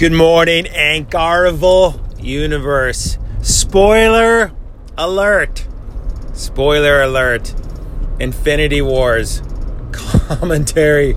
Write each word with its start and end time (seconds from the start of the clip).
Good 0.00 0.14
morning, 0.14 0.64
Ankarville 0.64 2.00
Universe. 2.24 3.18
Spoiler 3.42 4.50
alert. 4.96 5.66
Spoiler 6.32 7.02
alert. 7.02 7.54
Infinity 8.18 8.80
Wars 8.80 9.42
commentary. 9.92 11.16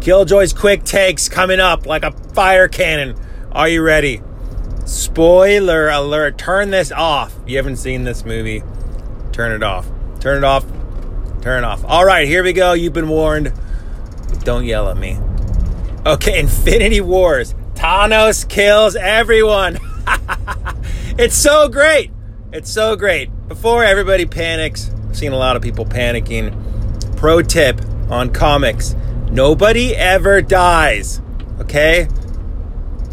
Killjoy's 0.00 0.52
quick 0.52 0.84
takes 0.84 1.28
coming 1.28 1.58
up 1.58 1.86
like 1.86 2.04
a 2.04 2.12
fire 2.32 2.68
cannon. 2.68 3.16
Are 3.50 3.66
you 3.66 3.82
ready? 3.82 4.22
Spoiler 4.86 5.88
alert. 5.88 6.38
Turn 6.38 6.70
this 6.70 6.92
off. 6.92 7.36
You 7.48 7.56
haven't 7.56 7.78
seen 7.78 8.04
this 8.04 8.24
movie. 8.24 8.62
Turn 9.32 9.50
it 9.50 9.64
off. 9.64 9.90
Turn 10.20 10.36
it 10.36 10.44
off. 10.44 10.64
Turn 11.42 11.64
it 11.64 11.66
off. 11.66 11.84
All 11.84 12.04
right, 12.04 12.28
here 12.28 12.44
we 12.44 12.52
go. 12.52 12.74
You've 12.74 12.92
been 12.92 13.08
warned. 13.08 13.52
Don't 14.44 14.66
yell 14.66 14.88
at 14.88 14.96
me. 14.96 15.18
Okay, 16.06 16.38
Infinity 16.38 17.00
Wars. 17.00 17.56
Thanos 17.80 18.46
kills 18.46 18.94
everyone. 18.94 19.78
it's 21.18 21.34
so 21.34 21.66
great. 21.66 22.10
It's 22.52 22.70
so 22.70 22.94
great. 22.94 23.30
Before 23.48 23.82
everybody 23.82 24.26
panics, 24.26 24.90
I've 25.08 25.16
seen 25.16 25.32
a 25.32 25.38
lot 25.38 25.56
of 25.56 25.62
people 25.62 25.86
panicking. 25.86 27.16
Pro 27.16 27.40
tip 27.40 27.80
on 28.10 28.34
comics 28.34 28.94
nobody 29.30 29.96
ever 29.96 30.42
dies. 30.42 31.22
Okay? 31.58 32.06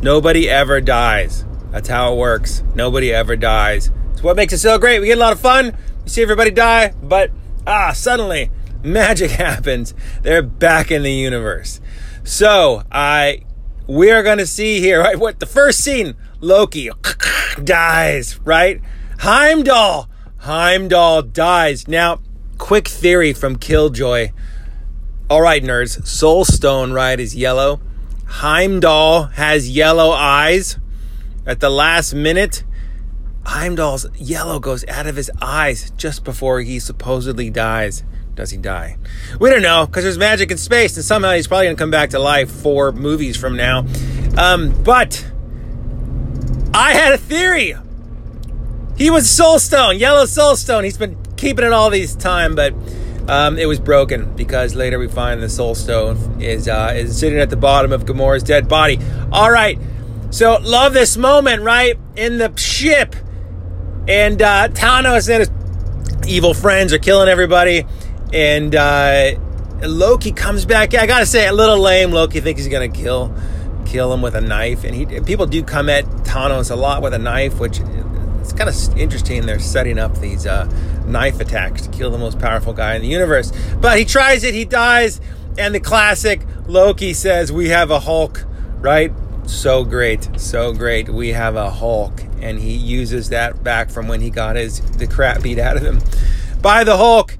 Nobody 0.02 0.50
ever 0.50 0.82
dies. 0.82 1.46
That's 1.72 1.88
how 1.88 2.12
it 2.12 2.18
works. 2.18 2.62
Nobody 2.76 3.14
ever 3.14 3.38
dies. 3.38 3.90
It's 4.12 4.22
what 4.22 4.36
makes 4.36 4.52
it 4.52 4.58
so 4.58 4.78
great. 4.78 5.00
We 5.00 5.08
get 5.08 5.18
a 5.18 5.22
lot 5.22 5.32
of 5.32 5.40
fun. 5.40 5.78
We 6.04 6.10
see 6.10 6.22
everybody 6.22 6.52
die, 6.52 6.94
but 7.02 7.32
ah, 7.66 7.94
suddenly 7.94 8.52
magic 8.84 9.32
happens. 9.46 9.94
They're 10.24 10.42
back 10.44 10.92
in 10.92 11.04
the 11.04 11.14
universe. 11.14 11.80
So 12.26 12.84
I 12.92 13.44
we 13.88 14.12
are 14.12 14.24
going 14.24 14.38
to 14.38 14.48
see 14.48 14.80
here, 14.80 15.00
right? 15.00 15.18
What 15.18 15.40
the 15.40 15.46
first 15.46 15.80
scene, 15.80 16.16
Loki 16.42 16.90
dies, 17.64 18.40
right? 18.42 18.82
Heimdall, 19.20 20.10
Heimdall 20.40 21.22
dies. 21.24 21.88
Now, 21.88 22.20
quick 22.58 22.88
theory 22.88 23.34
from 23.34 23.58
Killjoy. 23.58 24.32
All 25.30 25.42
right, 25.42 25.64
nerds. 25.64 26.06
Soul 26.06 26.46
Stone, 26.46 26.94
right, 26.94 27.20
is 27.20 27.36
yellow. 27.36 27.82
Heimdall 28.26 29.24
has 29.34 29.70
yellow 29.70 30.12
eyes. 30.12 30.78
At 31.46 31.62
the 31.62 31.70
last 31.70 32.14
minute, 32.14 32.64
Heimdall's 33.46 34.06
yellow 34.18 34.60
goes 34.60 34.86
out 34.88 35.08
of 35.08 35.16
his 35.16 35.32
eyes 35.42 35.92
just 35.92 36.26
before 36.26 36.60
he 36.62 36.80
supposedly 36.80 37.50
dies. 37.50 38.04
Does 38.38 38.52
he 38.52 38.58
die? 38.58 38.98
We 39.40 39.50
don't 39.50 39.64
know 39.64 39.88
because 39.88 40.04
there's 40.04 40.20
magic 40.20 40.52
in 40.52 40.58
space, 40.58 40.96
and 40.96 41.04
somehow 41.04 41.32
he's 41.34 41.48
probably 41.48 41.66
going 41.66 41.76
to 41.76 41.82
come 41.82 41.90
back 41.90 42.12
to 42.12 42.20
life 42.20 42.52
four 42.52 42.92
movies 42.92 43.36
from 43.36 43.58
now. 43.58 43.80
Um, 44.38 44.84
but 44.84 45.26
I 46.72 46.94
had 46.94 47.14
a 47.14 47.18
theory. 47.18 47.74
He 48.96 49.10
was 49.10 49.26
Soulstone, 49.26 49.98
Yellow 49.98 50.26
Soulstone. 50.26 50.84
He's 50.84 51.00
been 51.00 51.18
keeping 51.36 51.66
it 51.66 51.74
all 51.74 51.90
these 51.90 52.16
time, 52.16 52.54
but 52.54 52.76
um, 53.28 53.58
it 53.58 53.66
was 53.66 53.80
broken 53.80 54.36
because 54.36 54.76
later 54.76 55.00
we 55.00 55.08
find 55.08 55.42
the 55.42 55.48
Soulstone 55.48 56.40
is 56.40 56.68
uh, 56.68 56.94
is 56.96 57.18
sitting 57.18 57.40
at 57.40 57.50
the 57.50 57.58
bottom 57.58 57.92
of 57.92 58.06
Gamora's 58.06 58.44
dead 58.44 58.68
body. 58.68 59.00
All 59.32 59.50
right, 59.50 59.80
so 60.30 60.60
love 60.62 60.94
this 60.94 61.18
moment, 61.18 61.64
right 61.64 61.98
in 62.16 62.38
the 62.38 62.56
ship, 62.56 63.16
and 64.08 64.40
uh, 64.44 64.68
Thanos 64.68 65.28
and 65.28 65.40
his 65.40 66.30
evil 66.32 66.54
friends 66.54 66.94
are 66.94 67.00
killing 67.00 67.30
everybody 67.30 67.84
and 68.34 68.76
uh, 68.76 69.32
Loki 69.82 70.32
comes 70.32 70.66
back. 70.66 70.94
I 70.94 71.06
gotta 71.06 71.26
say, 71.26 71.48
a 71.48 71.54
little 71.54 71.80
lame. 71.80 72.12
Loki 72.12 72.40
thinks 72.42 72.62
he's 72.62 72.72
gonna 72.72 72.90
kill 72.90 73.34
kill 73.86 74.14
him 74.14 74.22
with 74.22 74.36
a 74.36 74.42
knife, 74.42 74.84
and 74.84 74.94
he 74.94 75.06
people 75.22 75.46
do 75.46 75.64
come 75.64 75.90
at 75.90 76.06
Thanos 76.06 76.72
a 76.72 76.76
lot 76.76 77.02
with 77.02 77.14
a 77.14 77.20
knife, 77.20 77.60
which 77.60 77.80
it's 78.42 78.54
kind 78.54 78.70
of 78.70 78.98
interesting. 78.98 79.46
They're 79.46 79.60
setting 79.60 80.00
up 80.00 80.20
these 80.20 80.46
uh, 80.46 80.66
knife 81.06 81.40
attacks 81.40 81.84
to 81.84 81.90
kill 81.90 82.12
the 82.12 82.18
most 82.18 82.40
powerful 82.40 82.74
guy 82.74 82.96
in 82.96 83.02
the 83.02 83.08
universe. 83.08 83.52
But 83.80 83.98
he 83.98 84.06
tries 84.06 84.44
it, 84.44 84.54
he 84.54 84.66
dies, 84.66 85.22
and 85.58 85.74
the 85.74 85.80
classic 85.80 86.42
Loki 86.68 87.14
says, 87.14 87.52
"We 87.52 87.70
have 87.70 87.92
a 87.92 88.00
Hulk," 88.00 88.46
right? 88.80 89.12
So 89.46 89.86
great, 89.86 90.30
so 90.38 90.74
great. 90.74 91.08
We 91.08 91.30
have 91.30 91.56
a 91.56 91.70
Hulk, 91.70 92.22
and 92.42 92.60
he 92.60 92.74
uses 92.74 93.30
that 93.30 93.64
back 93.64 93.90
from 93.90 94.08
when 94.08 94.22
he 94.22 94.30
got 94.30 94.56
his 94.56 94.82
the 94.98 95.08
crap 95.08 95.42
beat 95.42 95.60
out 95.60 95.78
of 95.78 95.84
him 95.84 96.02
by 96.62 96.84
the 96.84 96.98
Hulk 96.98 97.38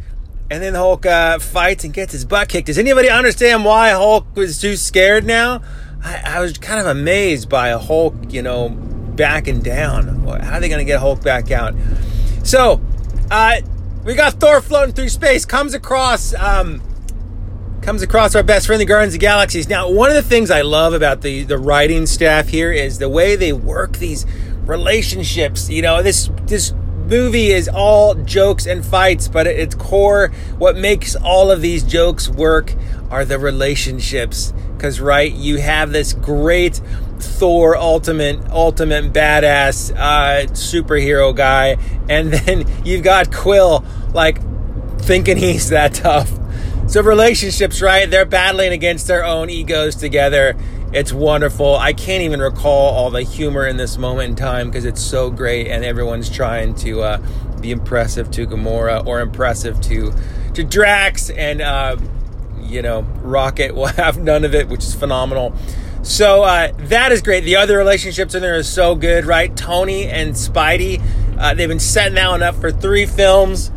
and 0.50 0.64
then 0.64 0.74
Hulk 0.74 1.06
uh, 1.06 1.40
fights 1.40 1.84
and 1.84 1.94
gets 1.94 2.14
his 2.14 2.26
butt 2.26 2.50
kicked. 2.50 2.68
Does 2.68 2.78
anybody 2.78 3.10
understand 3.10 3.66
why 3.66 3.90
Hulk 3.90 4.36
was 4.36 4.60
too 4.60 4.76
scared 4.76 5.26
now? 5.26 5.62
I, 6.04 6.38
I 6.38 6.40
was 6.40 6.58
kind 6.58 6.80
of 6.80 6.88
amazed 6.88 7.50
by 7.50 7.70
a 7.70 7.78
Hulk, 7.78 8.16
you 8.30 8.42
know, 8.42 8.70
backing 8.70 9.62
down. 9.62 10.26
How 10.26 10.58
are 10.58 10.60
they 10.60 10.70
going 10.70 10.80
to 10.80 10.86
get 10.86 11.00
Hulk 11.00 11.22
back 11.22 11.52
out? 11.52 11.74
So, 12.44 12.82
uh, 13.30 13.58
we 14.06 14.16
got 14.16 14.34
Thor 14.36 14.62
floating 14.62 14.96
through 14.96 15.10
space, 15.10 15.44
comes 15.44 15.74
across, 15.74 16.34
um, 16.36 16.82
comes 17.82 18.02
across 18.02 18.36
our 18.36 18.44
best 18.44 18.68
friend, 18.68 18.80
the 18.80 18.86
Guardians 18.86 19.14
of 19.16 19.20
the 19.20 19.26
Galaxies. 19.26 19.68
Now, 19.68 19.90
one 19.90 20.10
of 20.10 20.16
the 20.16 20.22
things 20.22 20.50
I 20.50 20.62
love 20.62 20.94
about 20.94 21.22
the 21.22 21.44
the 21.44 21.58
writing 21.58 22.06
staff 22.06 22.48
here 22.48 22.72
is 22.72 23.00
the 23.00 23.10
way 23.10 23.36
they 23.36 23.52
work 23.52 23.98
these 23.98 24.26
relationships. 24.66 25.70
You 25.70 25.82
know, 25.82 26.02
this 26.02 26.30
this 26.44 26.74
movie 27.08 27.52
is 27.52 27.68
all 27.68 28.14
jokes 28.14 28.66
and 28.66 28.86
fights, 28.86 29.28
but 29.28 29.48
at 29.48 29.56
its 29.56 29.76
core, 29.76 30.30
what 30.58 30.76
makes 30.76 31.16
all 31.16 31.52
of 31.52 31.62
these 31.62 31.84
jokes 31.84 32.30
work 32.30 32.74
are 33.10 33.26
the 33.26 33.40
relationships. 33.40 34.54
Because, 34.76 35.00
right, 35.00 35.32
you 35.32 35.58
have 35.58 35.92
this 35.92 36.14
great 36.14 36.80
Thor 37.20 37.76
ultimate, 37.76 38.40
ultimate 38.52 39.12
badass 39.12 39.92
uh, 39.96 40.48
superhero 40.52 41.36
guy, 41.36 41.78
and 42.10 42.32
then 42.34 42.66
you've 42.86 43.04
got 43.04 43.34
Quill, 43.34 43.84
like, 44.14 44.40
thinking 45.02 45.38
he's 45.38 45.70
that 45.70 45.94
tough. 45.96 46.32
So, 46.88 47.02
relationships, 47.02 47.82
right, 47.82 48.10
they're 48.10 48.26
battling 48.26 48.72
against 48.72 49.08
their 49.08 49.26
own 49.26 49.50
egos 49.50 49.96
together 49.96 50.56
it's 50.94 51.12
wonderful. 51.12 51.76
I 51.76 51.94
can't 51.94 52.24
even 52.24 52.40
recall 52.40 52.94
all 52.94 53.10
the 53.10 53.24
humor 53.24 53.68
in 53.68 53.78
this 53.78 53.98
moment 53.98 54.30
in 54.30 54.36
time 54.36 54.70
because 54.70 54.86
it's 54.86 55.02
so 55.02 55.30
great, 55.30 55.68
and 55.68 55.84
everyone's 55.84 56.30
trying 56.30 56.76
to 56.76 57.02
uh, 57.02 57.18
be 57.60 57.72
impressive 57.72 58.32
to 58.32 58.48
Gamora 58.48 59.06
or 59.06 59.20
impressive 59.20 59.82
to 59.82 60.14
to 60.54 60.64
Drax, 60.64 61.30
and 61.30 61.62
uh, 61.62 61.98
you 62.62 62.82
know 62.82 63.02
Rocket 63.22 63.76
will 63.76 63.86
have 63.98 64.18
none 64.18 64.46
of 64.46 64.56
it, 64.56 64.70
which 64.70 64.84
is 64.84 64.96
phenomenal. 64.96 65.54
So 66.04 66.44
uh, 66.44 66.72
that 66.78 67.12
is 67.12 67.22
great. 67.22 67.44
The 67.44 67.58
other 67.58 67.78
relationships 67.78 68.34
in 68.34 68.42
there 68.42 68.58
are 68.58 68.64
so 68.64 68.96
good, 68.96 69.26
right? 69.26 69.56
Tony 69.58 70.06
and 70.06 70.34
Spidey, 70.36 71.04
uh, 71.38 71.54
they've 71.54 71.68
been 71.68 71.80
setting 71.80 72.16
that 72.16 72.30
one 72.30 72.42
up 72.42 72.56
for 72.56 72.72
three 72.72 73.06
films. 73.06 73.72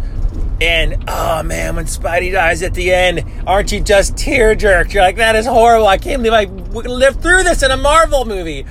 And 0.61 1.05
oh 1.09 1.43
man, 1.43 1.77
when 1.77 1.87
Spidey 1.87 2.33
dies 2.33 2.63
at 2.63 2.75
the 2.75 2.93
end, 2.93 3.25
aren't 3.47 3.73
you 3.73 3.81
just 3.81 4.17
tear 4.17 4.55
jerked? 4.55 4.93
You're 4.93 5.03
like, 5.03 5.17
that 5.17 5.35
is 5.35 5.47
horrible. 5.47 5.87
I 5.87 5.97
can't 5.97 6.23
believe 6.23 6.35
I 6.35 6.45
lived 6.73 7.23
through 7.23 7.45
this 7.45 7.63
in 7.63 7.71
a 7.71 7.79
Marvel 7.79 8.27
movie. 8.27 8.67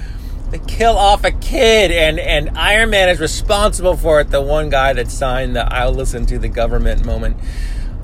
They 0.52 0.60
kill 0.60 0.98
off 0.98 1.24
a 1.24 1.32
kid, 1.32 1.92
and 1.92 2.20
and 2.20 2.58
Iron 2.58 2.90
Man 2.90 3.10
is 3.10 3.20
responsible 3.20 3.96
for 3.96 4.20
it. 4.20 4.30
The 4.30 4.42
one 4.42 4.70
guy 4.70 4.94
that 4.94 5.10
signed 5.10 5.56
the 5.56 5.72
"I'll 5.72 5.92
listen 5.92 6.26
to 6.28 6.40
the 6.40 6.48
government" 6.48 7.06
moment. 7.06 7.38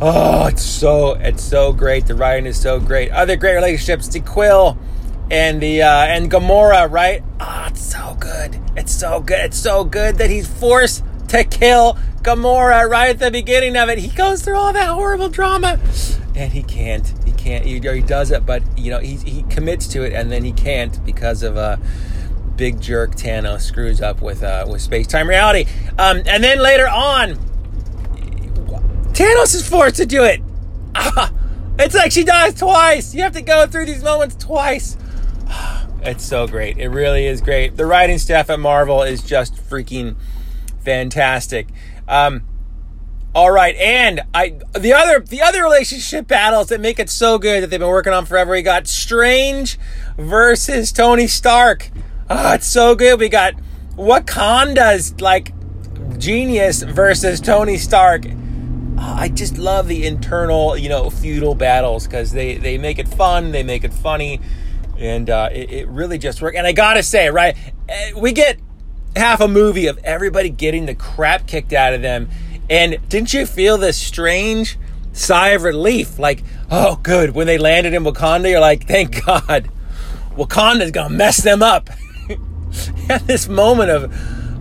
Oh, 0.01 0.47
it's 0.47 0.63
so 0.63 1.13
it's 1.13 1.43
so 1.43 1.71
great. 1.73 2.05
The 2.05 2.15
writing 2.15 2.45
is 2.45 2.59
so 2.59 2.79
great. 2.79 3.11
Other 3.11 3.35
great 3.35 3.55
relationships: 3.55 4.07
the 4.07 4.19
Quill 4.19 4.77
and 5.31 5.61
the 5.61 5.81
uh, 5.81 6.05
and 6.05 6.29
Gamora. 6.29 6.89
Right? 6.91 7.23
Oh, 7.39 7.65
it's 7.67 7.81
so 7.81 8.15
good. 8.19 8.59
It's 8.75 8.91
so 8.91 9.21
good. 9.21 9.39
It's 9.39 9.57
so 9.57 9.83
good 9.83 10.17
that 10.17 10.29
he's 10.29 10.47
forced 10.47 11.03
to 11.37 11.57
kill 11.57 11.97
Gamora 12.21 12.89
right 12.89 13.09
at 13.09 13.19
the 13.19 13.31
beginning 13.31 13.75
of 13.75 13.89
it. 13.89 13.97
He 13.99 14.09
goes 14.09 14.41
through 14.41 14.55
all 14.55 14.73
that 14.73 14.89
horrible 14.89 15.29
drama, 15.29 15.79
and 16.35 16.51
he 16.51 16.63
can't. 16.63 17.13
He 17.25 17.31
can't. 17.31 17.65
He, 17.65 17.79
he 17.79 18.01
does 18.01 18.31
it, 18.31 18.45
but 18.45 18.63
you 18.77 18.91
know 18.91 18.99
he 18.99 19.15
he 19.15 19.43
commits 19.43 19.87
to 19.89 20.03
it, 20.03 20.13
and 20.13 20.31
then 20.31 20.43
he 20.43 20.51
can't 20.51 21.03
because 21.05 21.43
of 21.43 21.57
a. 21.57 21.59
Uh, 21.59 21.77
big 22.55 22.79
jerk 22.79 23.11
Thanos 23.15 23.61
screws 23.61 24.01
up 24.01 24.21
with 24.21 24.41
uh, 24.41 24.65
with 24.69 24.81
space 24.81 25.07
time 25.07 25.27
reality, 25.27 25.65
um, 25.99 26.21
and 26.25 26.43
then 26.43 26.59
later 26.59 26.87
on, 26.87 27.35
Thanos 29.13 29.55
is 29.55 29.67
forced 29.67 29.97
to 29.97 30.05
do 30.05 30.23
it. 30.23 30.41
it's 31.79 31.95
like 31.95 32.11
she 32.11 32.23
dies 32.23 32.55
twice. 32.55 33.13
You 33.13 33.23
have 33.23 33.33
to 33.33 33.41
go 33.41 33.67
through 33.67 33.85
these 33.85 34.03
moments 34.03 34.35
twice. 34.35 34.97
It's 36.07 36.23
so 36.23 36.45
great. 36.45 36.77
It 36.77 36.89
really 36.89 37.25
is 37.25 37.41
great. 37.41 37.77
The 37.77 37.85
writing 37.87 38.19
staff 38.19 38.51
at 38.51 38.59
Marvel 38.59 39.01
is 39.01 39.23
just 39.23 39.55
freaking 39.55 40.15
fantastic. 40.85 41.67
Um, 42.07 42.43
all 43.33 43.51
right, 43.51 43.75
and 43.75 44.21
I 44.33 44.59
the 44.73 44.93
other 44.93 45.19
the 45.19 45.41
other 45.41 45.61
relationship 45.61 46.27
battles 46.27 46.67
that 46.67 46.79
make 46.79 46.99
it 46.99 47.09
so 47.09 47.37
good 47.37 47.63
that 47.63 47.69
they've 47.69 47.79
been 47.79 47.89
working 47.89 48.13
on 48.13 48.25
forever. 48.25 48.51
We 48.51 48.61
got 48.61 48.87
Strange 48.87 49.77
versus 50.17 50.93
Tony 50.93 51.27
Stark. 51.27 51.89
Oh, 52.29 52.53
it's 52.53 52.65
so 52.67 52.95
good. 52.95 53.19
We 53.19 53.27
got 53.27 53.55
Wakanda's 53.97 55.19
like 55.19 55.51
genius 56.17 56.81
versus 56.81 57.41
Tony 57.41 57.75
Stark. 57.77 58.23
Oh, 58.25 59.15
I 59.17 59.27
just 59.27 59.57
love 59.57 59.89
the 59.89 60.05
internal, 60.07 60.77
you 60.77 60.87
know, 60.87 61.09
feudal 61.09 61.55
battles 61.55 62.07
because 62.07 62.31
they 62.31 62.55
they 62.55 62.77
make 62.77 62.99
it 62.99 63.07
fun, 63.09 63.51
they 63.51 63.63
make 63.63 63.83
it 63.83 63.93
funny. 63.93 64.39
and 64.97 65.29
uh, 65.29 65.49
it, 65.51 65.69
it 65.71 65.87
really 65.89 66.17
just 66.17 66.41
worked. 66.41 66.55
And 66.55 66.65
I 66.65 66.71
gotta 66.71 67.03
say, 67.03 67.29
right, 67.29 67.57
eh, 67.89 68.13
we 68.15 68.31
get 68.31 68.57
half 69.15 69.41
a 69.41 69.47
movie 69.47 69.87
of 69.87 69.97
everybody 70.03 70.49
getting 70.49 70.85
the 70.85 70.95
crap 70.95 71.47
kicked 71.47 71.73
out 71.73 71.93
of 71.93 72.01
them, 72.01 72.29
and 72.69 72.97
didn't 73.09 73.33
you 73.33 73.45
feel 73.45 73.77
this 73.77 73.97
strange 73.97 74.77
sigh 75.13 75.49
of 75.49 75.63
relief? 75.63 76.19
Like, 76.19 76.43
oh, 76.69 76.99
good. 77.03 77.35
When 77.35 77.47
they 77.47 77.57
landed 77.57 77.93
in 77.93 78.03
Wakanda, 78.03 78.49
you're 78.49 78.59
like, 78.59 78.87
thank 78.87 79.25
God, 79.25 79.69
Wakanda's 80.31 80.91
gonna 80.91 81.15
mess 81.15 81.37
them 81.37 81.63
up. 81.63 81.89
and 83.09 83.21
this 83.27 83.47
moment 83.47 83.89
of 83.91 84.11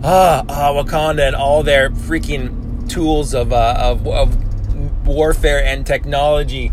ah, 0.04 0.44
ah, 0.48 0.72
Wakanda 0.72 1.26
and 1.26 1.36
all 1.36 1.62
their 1.62 1.90
freaking 1.90 2.88
tools 2.88 3.34
of 3.34 3.52
uh, 3.52 3.76
of, 3.78 4.06
of 4.06 5.06
warfare 5.06 5.64
and 5.64 5.86
technology. 5.86 6.72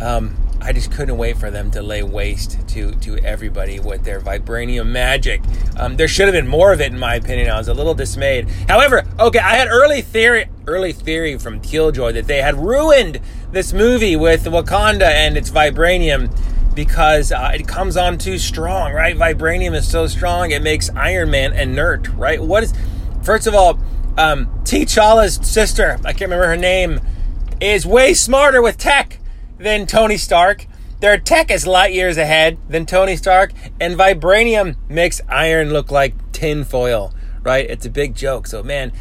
Um, 0.00 0.36
I 0.64 0.72
just 0.72 0.92
couldn't 0.92 1.16
wait 1.16 1.36
for 1.36 1.50
them 1.50 1.70
to 1.72 1.82
lay 1.82 2.02
waste 2.02 2.68
to 2.68 2.92
to 2.92 3.18
everybody 3.18 3.80
with 3.80 4.04
their 4.04 4.20
vibranium 4.20 4.86
magic. 4.86 5.42
Um, 5.76 5.96
there 5.96 6.08
should 6.08 6.26
have 6.26 6.34
been 6.34 6.46
more 6.46 6.72
of 6.72 6.80
it, 6.80 6.92
in 6.92 6.98
my 6.98 7.16
opinion. 7.16 7.50
I 7.50 7.58
was 7.58 7.68
a 7.68 7.74
little 7.74 7.94
dismayed. 7.94 8.48
However, 8.68 9.04
okay, 9.18 9.40
I 9.40 9.54
had 9.54 9.68
early 9.68 10.02
theory, 10.02 10.46
early 10.66 10.92
theory 10.92 11.36
from 11.38 11.60
Killjoy 11.60 12.12
that 12.12 12.26
they 12.26 12.40
had 12.40 12.56
ruined 12.56 13.20
this 13.50 13.72
movie 13.72 14.14
with 14.14 14.44
Wakanda 14.44 15.10
and 15.10 15.36
its 15.36 15.50
vibranium 15.50 16.30
because 16.74 17.32
uh, 17.32 17.50
it 17.54 17.66
comes 17.66 17.96
on 17.96 18.16
too 18.16 18.38
strong, 18.38 18.92
right? 18.92 19.16
Vibranium 19.16 19.74
is 19.74 19.88
so 19.88 20.06
strong 20.06 20.52
it 20.52 20.62
makes 20.62 20.90
Iron 20.90 21.30
Man 21.30 21.52
inert, 21.52 22.08
right? 22.14 22.40
What 22.40 22.62
is? 22.62 22.72
First 23.22 23.46
of 23.46 23.54
all, 23.54 23.80
um, 24.16 24.46
T'Challa's 24.64 25.34
sister, 25.46 25.98
I 26.04 26.12
can't 26.12 26.22
remember 26.30 26.46
her 26.46 26.56
name, 26.56 27.00
is 27.60 27.84
way 27.86 28.14
smarter 28.14 28.62
with 28.62 28.78
tech 28.78 29.18
than 29.62 29.86
Tony 29.86 30.16
Stark. 30.16 30.66
Their 31.00 31.18
tech 31.18 31.50
is 31.50 31.66
light 31.66 31.92
years 31.92 32.16
ahead 32.16 32.58
than 32.68 32.86
Tony 32.86 33.16
Stark, 33.16 33.52
and 33.80 33.96
vibranium 33.96 34.76
makes 34.88 35.20
iron 35.28 35.72
look 35.72 35.90
like 35.90 36.14
tinfoil, 36.32 37.12
right? 37.42 37.68
It's 37.68 37.86
a 37.86 37.90
big 37.90 38.14
joke. 38.14 38.46
So, 38.46 38.62
man, 38.62 38.92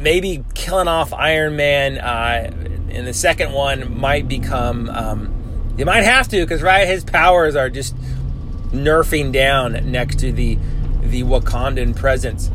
maybe 0.00 0.44
killing 0.54 0.88
off 0.88 1.12
Iron 1.12 1.56
Man 1.56 1.98
uh, 1.98 2.50
in 2.88 3.04
the 3.04 3.12
second 3.12 3.52
one 3.52 3.98
might 3.98 4.28
become. 4.28 4.88
Um, 4.90 5.74
you 5.76 5.84
might 5.84 6.04
have 6.04 6.28
to, 6.28 6.40
because, 6.40 6.62
right, 6.62 6.86
his 6.86 7.04
powers 7.04 7.56
are 7.56 7.70
just 7.70 7.94
nerfing 8.72 9.32
down 9.32 9.90
next 9.90 10.18
to 10.20 10.32
the 10.32 10.58
the 11.02 11.22
Wakandan 11.24 11.96
presence. 11.96 12.50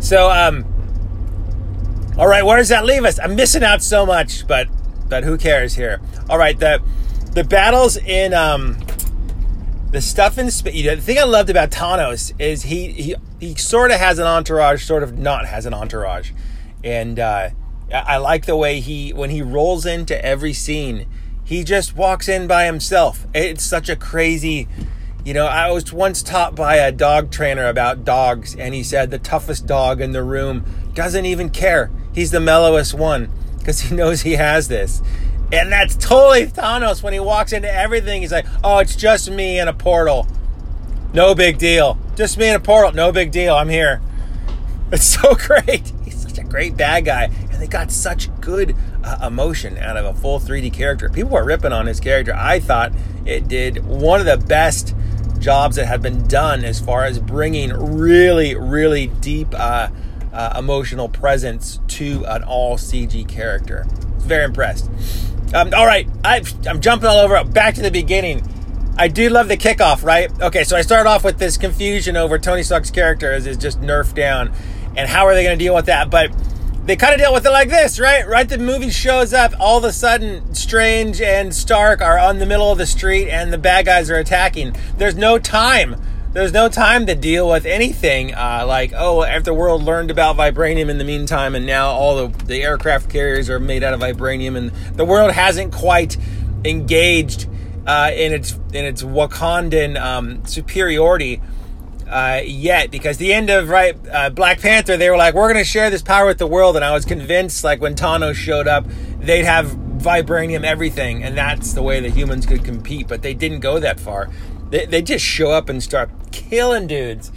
So, 0.00 0.30
um, 0.30 0.64
all 2.16 2.28
right, 2.28 2.44
where 2.44 2.58
does 2.58 2.68
that 2.68 2.84
leave 2.84 3.04
us? 3.04 3.18
I'm 3.18 3.34
missing 3.34 3.64
out 3.64 3.82
so 3.82 4.06
much, 4.06 4.46
but 4.46 4.68
but 5.08 5.24
who 5.24 5.36
cares 5.38 5.74
here? 5.74 6.00
All 6.28 6.38
right, 6.38 6.58
the 6.58 6.82
the 7.32 7.44
battles 7.44 7.96
in 7.96 8.34
um, 8.34 8.78
the 9.90 10.00
stuff 10.00 10.38
in 10.38 10.50
space. 10.50 10.84
The 10.84 10.96
thing 11.00 11.18
I 11.18 11.24
loved 11.24 11.50
about 11.50 11.70
Thanos 11.70 12.32
is 12.38 12.64
he 12.64 12.92
he 12.92 13.16
he 13.40 13.54
sort 13.54 13.90
of 13.90 13.98
has 13.98 14.18
an 14.18 14.26
entourage, 14.26 14.84
sort 14.84 15.02
of 15.02 15.18
not 15.18 15.46
has 15.46 15.66
an 15.66 15.74
entourage, 15.74 16.32
and 16.84 17.18
uh, 17.18 17.50
I 17.92 18.18
like 18.18 18.46
the 18.46 18.56
way 18.56 18.80
he 18.80 19.12
when 19.12 19.30
he 19.30 19.42
rolls 19.42 19.86
into 19.86 20.22
every 20.24 20.52
scene, 20.52 21.06
he 21.44 21.64
just 21.64 21.96
walks 21.96 22.28
in 22.28 22.46
by 22.46 22.66
himself. 22.66 23.26
It's 23.34 23.64
such 23.64 23.88
a 23.88 23.96
crazy. 23.96 24.68
You 25.24 25.34
know, 25.34 25.46
I 25.46 25.70
was 25.70 25.92
once 25.92 26.22
taught 26.22 26.54
by 26.54 26.76
a 26.76 26.90
dog 26.90 27.30
trainer 27.30 27.68
about 27.68 28.04
dogs, 28.04 28.54
and 28.54 28.74
he 28.74 28.82
said 28.82 29.10
the 29.10 29.18
toughest 29.18 29.66
dog 29.66 30.00
in 30.00 30.12
the 30.12 30.22
room 30.22 30.64
doesn't 30.94 31.26
even 31.26 31.50
care. 31.50 31.90
He's 32.14 32.30
the 32.30 32.40
mellowest 32.40 32.94
one 32.94 33.30
because 33.68 33.80
he 33.80 33.94
knows 33.94 34.22
he 34.22 34.32
has 34.32 34.66
this. 34.68 35.02
And 35.52 35.70
that's 35.70 35.94
totally 35.94 36.46
Thanos 36.46 37.02
when 37.02 37.12
he 37.12 37.20
walks 37.20 37.52
into 37.52 37.70
everything. 37.70 38.22
He's 38.22 38.32
like, 38.32 38.46
oh, 38.64 38.78
it's 38.78 38.96
just 38.96 39.30
me 39.30 39.58
in 39.58 39.68
a 39.68 39.74
portal. 39.74 40.26
No 41.12 41.34
big 41.34 41.58
deal. 41.58 41.98
Just 42.16 42.38
me 42.38 42.48
in 42.48 42.54
a 42.54 42.60
portal. 42.60 42.92
No 42.92 43.12
big 43.12 43.30
deal. 43.30 43.54
I'm 43.54 43.68
here. 43.68 44.00
It's 44.90 45.04
so 45.04 45.34
great. 45.34 45.92
He's 46.06 46.22
such 46.22 46.38
a 46.38 46.44
great 46.44 46.74
bad 46.74 47.04
guy. 47.04 47.24
And 47.24 47.60
they 47.60 47.66
got 47.66 47.92
such 47.92 48.34
good 48.40 48.74
uh, 49.04 49.26
emotion 49.26 49.76
out 49.76 49.98
of 49.98 50.06
a 50.06 50.18
full 50.18 50.40
3D 50.40 50.72
character. 50.72 51.10
People 51.10 51.32
were 51.32 51.44
ripping 51.44 51.74
on 51.74 51.84
his 51.84 52.00
character. 52.00 52.34
I 52.34 52.58
thought 52.58 52.92
it 53.26 53.48
did 53.48 53.84
one 53.84 54.18
of 54.18 54.24
the 54.24 54.38
best 54.38 54.94
jobs 55.40 55.76
that 55.76 55.84
have 55.84 56.00
been 56.00 56.26
done 56.26 56.64
as 56.64 56.80
far 56.80 57.04
as 57.04 57.18
bringing 57.18 57.70
really, 57.98 58.54
really 58.54 59.08
deep 59.08 59.48
uh, 59.52 59.90
uh, 60.32 60.54
emotional 60.58 61.10
presence 61.10 61.80
to 61.98 62.24
an 62.26 62.44
all 62.44 62.76
CG 62.76 63.28
character. 63.28 63.84
Very 64.18 64.44
impressed. 64.44 64.88
Um, 65.52 65.72
all 65.74 65.86
right, 65.86 66.06
I, 66.24 66.42
I'm 66.68 66.80
jumping 66.80 67.08
all 67.08 67.18
over. 67.18 67.42
Back 67.42 67.74
to 67.74 67.82
the 67.82 67.90
beginning. 67.90 68.46
I 68.96 69.08
do 69.08 69.28
love 69.28 69.48
the 69.48 69.56
kickoff, 69.56 70.04
right? 70.04 70.30
Okay, 70.40 70.62
so 70.64 70.76
I 70.76 70.82
start 70.82 71.06
off 71.06 71.24
with 71.24 71.38
this 71.38 71.56
confusion 71.56 72.16
over 72.16 72.38
Tony 72.38 72.62
Stark's 72.62 72.90
character 72.90 73.32
as 73.32 73.46
is 73.46 73.56
just 73.56 73.80
nerfed 73.80 74.14
down, 74.14 74.52
and 74.96 75.08
how 75.08 75.26
are 75.26 75.34
they 75.34 75.42
going 75.42 75.58
to 75.58 75.64
deal 75.64 75.74
with 75.74 75.86
that? 75.86 76.08
But 76.08 76.30
they 76.84 76.94
kind 76.94 77.14
of 77.14 77.20
deal 77.20 77.32
with 77.32 77.44
it 77.44 77.50
like 77.50 77.68
this, 77.68 77.98
right? 77.98 78.26
Right, 78.26 78.48
the 78.48 78.58
movie 78.58 78.90
shows 78.90 79.32
up. 79.32 79.52
All 79.58 79.78
of 79.78 79.84
a 79.84 79.92
sudden, 79.92 80.54
Strange 80.54 81.20
and 81.20 81.54
Stark 81.54 82.00
are 82.00 82.18
on 82.18 82.38
the 82.38 82.46
middle 82.46 82.70
of 82.70 82.78
the 82.78 82.86
street, 82.86 83.28
and 83.28 83.52
the 83.52 83.58
bad 83.58 83.86
guys 83.86 84.08
are 84.08 84.16
attacking. 84.16 84.76
There's 84.96 85.16
no 85.16 85.38
time 85.38 86.00
there's 86.32 86.52
no 86.52 86.68
time 86.68 87.06
to 87.06 87.14
deal 87.14 87.48
with 87.48 87.64
anything 87.64 88.34
uh, 88.34 88.64
like 88.66 88.92
oh 88.94 89.22
if 89.22 89.44
the 89.44 89.54
world 89.54 89.82
learned 89.82 90.10
about 90.10 90.36
vibranium 90.36 90.88
in 90.88 90.98
the 90.98 91.04
meantime 91.04 91.54
and 91.54 91.66
now 91.66 91.88
all 91.88 92.28
the, 92.28 92.44
the 92.44 92.62
aircraft 92.62 93.08
carriers 93.08 93.48
are 93.48 93.58
made 93.58 93.82
out 93.82 93.94
of 93.94 94.00
vibranium 94.00 94.56
and 94.56 94.70
the 94.96 95.04
world 95.04 95.32
hasn't 95.32 95.72
quite 95.72 96.16
engaged 96.64 97.48
uh, 97.86 98.10
in 98.14 98.32
its 98.32 98.52
in 98.72 98.84
its 98.84 99.02
wakandan 99.02 99.98
um, 99.98 100.44
superiority 100.44 101.40
uh, 102.06 102.40
yet 102.44 102.90
because 102.90 103.16
the 103.16 103.32
end 103.32 103.48
of 103.48 103.70
right 103.70 103.96
uh, 104.12 104.28
black 104.28 104.60
panther 104.60 104.96
they 104.96 105.08
were 105.08 105.16
like 105.16 105.34
we're 105.34 105.50
going 105.50 105.62
to 105.62 105.68
share 105.68 105.88
this 105.88 106.02
power 106.02 106.26
with 106.26 106.38
the 106.38 106.46
world 106.46 106.76
and 106.76 106.84
i 106.84 106.92
was 106.92 107.04
convinced 107.06 107.64
like 107.64 107.80
when 107.80 107.94
thanos 107.94 108.34
showed 108.34 108.68
up 108.68 108.84
they'd 109.18 109.44
have 109.44 109.66
vibranium 109.98 110.64
everything 110.64 111.24
and 111.24 111.36
that's 111.36 111.72
the 111.72 111.82
way 111.82 112.00
the 112.00 112.10
humans 112.10 112.46
could 112.46 112.64
compete 112.64 113.08
but 113.08 113.22
they 113.22 113.34
didn't 113.34 113.60
go 113.60 113.78
that 113.80 113.98
far 113.98 114.30
they, 114.70 114.86
they 114.86 115.02
just 115.02 115.24
show 115.24 115.50
up 115.50 115.68
and 115.68 115.82
start 115.82 116.10
killing 116.32 116.86
dudes, 116.86 117.32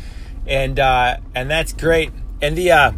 and 0.45 0.79
uh, 0.79 1.17
and 1.35 1.49
that's 1.49 1.73
great. 1.73 2.11
And 2.41 2.57
the 2.57 2.71
uh, 2.71 2.91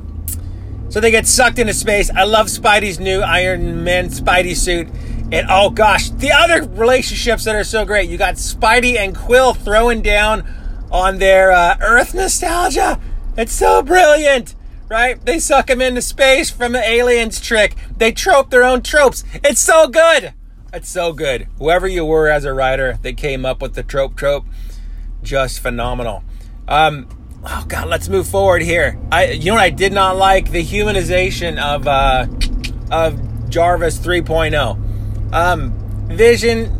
so 0.89 0.99
they 0.99 1.11
get 1.11 1.25
sucked 1.25 1.57
into 1.57 1.73
space. 1.73 2.11
I 2.11 2.23
love 2.23 2.47
Spidey's 2.47 2.99
new 2.99 3.21
Iron 3.21 3.83
Man 3.83 4.09
Spidey 4.09 4.55
suit. 4.55 4.87
And 5.31 5.47
oh 5.49 5.71
gosh, 5.71 6.11
the 6.11 6.31
other 6.31 6.63
relationships 6.63 7.45
that 7.45 7.55
are 7.55 7.63
so 7.63 7.83
great. 7.83 8.09
You 8.09 8.17
got 8.17 8.35
Spidey 8.35 8.97
and 8.97 9.15
Quill 9.15 9.55
throwing 9.55 10.03
down 10.03 10.47
on 10.91 11.17
their 11.17 11.51
uh, 11.51 11.77
Earth 11.81 12.13
nostalgia. 12.13 13.01
It's 13.35 13.53
so 13.53 13.81
brilliant, 13.81 14.53
right? 14.89 15.19
They 15.25 15.39
suck 15.39 15.71
him 15.71 15.81
into 15.81 16.03
space 16.03 16.51
from 16.51 16.73
the 16.73 16.87
aliens 16.87 17.41
trick. 17.41 17.75
They 17.97 18.11
trope 18.11 18.51
their 18.51 18.63
own 18.63 18.83
tropes. 18.83 19.23
It's 19.43 19.61
so 19.61 19.87
good. 19.87 20.33
It's 20.73 20.89
so 20.89 21.13
good. 21.13 21.47
Whoever 21.59 21.87
you 21.87 22.03
were 22.03 22.29
as 22.29 22.45
a 22.45 22.53
writer 22.53 22.97
that 23.03 23.15
came 23.15 23.45
up 23.45 23.61
with 23.61 23.75
the 23.75 23.83
trope 23.83 24.15
trope, 24.15 24.43
just 25.21 25.59
phenomenal. 25.59 26.23
Um, 26.67 27.07
oh 27.45 27.63
God, 27.67 27.89
let's 27.89 28.09
move 28.09 28.27
forward 28.27 28.63
here. 28.63 28.99
I, 29.11 29.33
you 29.33 29.51
know 29.51 29.53
what 29.53 29.61
I 29.61 29.69
did 29.69 29.93
not 29.93 30.17
like 30.17 30.49
the 30.49 30.63
humanization 30.63 31.61
of 31.61 31.87
uh, 31.87 32.25
of 32.91 33.49
Jarvis 33.49 33.99
3.0. 33.99 35.31
Um, 35.31 35.73
Vision, 36.07 36.71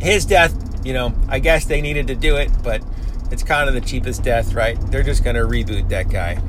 his 0.00 0.24
death. 0.24 0.56
You 0.86 0.92
know, 0.92 1.12
I 1.28 1.40
guess 1.40 1.64
they 1.64 1.80
needed 1.80 2.06
to 2.06 2.14
do 2.14 2.36
it, 2.36 2.52
but 2.62 2.84
it's 3.32 3.42
kind 3.42 3.68
of 3.68 3.74
the 3.74 3.80
cheapest 3.80 4.22
death, 4.22 4.54
right? 4.54 4.80
They're 4.92 5.02
just 5.02 5.24
gonna 5.24 5.40
reboot 5.40 5.88
that 5.88 6.08
guy. 6.08 6.40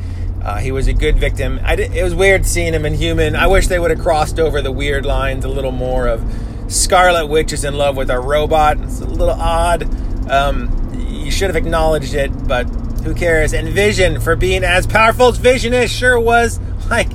Uh, 0.44 0.58
he 0.58 0.72
was 0.72 0.88
a 0.88 0.94
good 0.94 1.18
victim. 1.18 1.60
Did, 1.66 1.94
it 1.94 2.04
was 2.04 2.14
weird 2.14 2.46
seeing 2.46 2.74
him 2.74 2.86
in 2.86 2.94
human. 2.94 3.36
I 3.36 3.48
wish 3.48 3.68
they 3.68 3.80
would 3.80 3.92
have 3.92 4.00
crossed 4.00 4.40
over 4.40 4.62
the 4.62 4.72
weird 4.72 5.06
lines 5.06 5.46
a 5.46 5.50
little 5.50 5.72
more 5.72 6.08
of 6.08 6.22
Scarlet 6.68 7.28
Witch 7.28 7.54
is 7.54 7.64
in 7.64 7.76
love 7.76 7.96
with 7.96 8.10
a 8.10 8.20
robot. 8.20 8.78
It's 8.82 9.00
a 9.00 9.06
little 9.06 9.30
odd. 9.30 9.84
Um, 10.30 10.70
you 11.10 11.32
should 11.32 11.48
have 11.48 11.56
acknowledged 11.56 12.14
it, 12.14 12.48
but 12.48 12.64
who 13.04 13.14
cares? 13.14 13.54
And 13.54 13.70
Vision, 13.70 14.20
for 14.20 14.36
being 14.36 14.64
as 14.64 14.88
powerful 14.88 15.28
as 15.28 15.38
Vision 15.38 15.74
is, 15.74 15.92
sure 15.92 16.20
was 16.20 16.60
like 16.90 17.12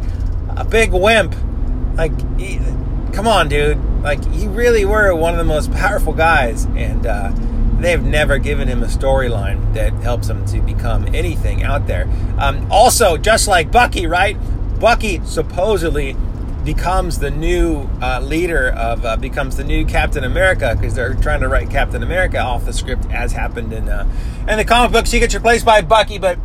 a 0.56 0.64
big 0.64 0.92
wimp. 0.92 1.34
Like, 1.94 2.38
he, 2.38 2.58
come 3.12 3.26
on, 3.26 3.48
dude. 3.48 3.78
Like, 4.02 4.20
you 4.32 4.48
really 4.50 4.84
were 4.84 5.14
one 5.14 5.34
of 5.34 5.38
the 5.38 5.44
most 5.44 5.72
powerful 5.72 6.12
guys. 6.12 6.64
And, 6.66 7.06
uh, 7.06 7.32
they've 7.78 8.02
never 8.02 8.38
given 8.38 8.68
him 8.68 8.82
a 8.82 8.86
storyline 8.86 9.74
that 9.74 9.92
helps 9.94 10.28
him 10.28 10.44
to 10.46 10.60
become 10.60 11.06
anything 11.14 11.62
out 11.62 11.86
there. 11.86 12.08
Um, 12.38 12.70
also, 12.70 13.16
just 13.16 13.48
like 13.48 13.70
Bucky, 13.70 14.06
right? 14.06 14.36
Bucky 14.78 15.20
supposedly 15.24 16.16
becomes 16.64 17.18
the 17.18 17.30
new 17.30 17.88
uh, 18.02 18.20
leader 18.20 18.70
of 18.70 19.04
uh, 19.04 19.16
becomes 19.16 19.56
the 19.56 19.64
new 19.64 19.86
Captain 19.86 20.24
America 20.24 20.76
because 20.76 20.94
they're 20.94 21.14
trying 21.14 21.40
to 21.40 21.48
write 21.48 21.70
Captain 21.70 22.02
America 22.02 22.38
off 22.38 22.64
the 22.66 22.72
script 22.72 23.06
as 23.10 23.32
happened 23.32 23.72
in 23.72 23.88
uh, 23.88 24.06
in 24.48 24.58
the 24.58 24.64
comic 24.64 24.92
books. 24.92 25.10
He 25.10 25.18
gets 25.18 25.34
replaced 25.34 25.64
by 25.64 25.80
Bucky, 25.80 26.18
but 26.18 26.38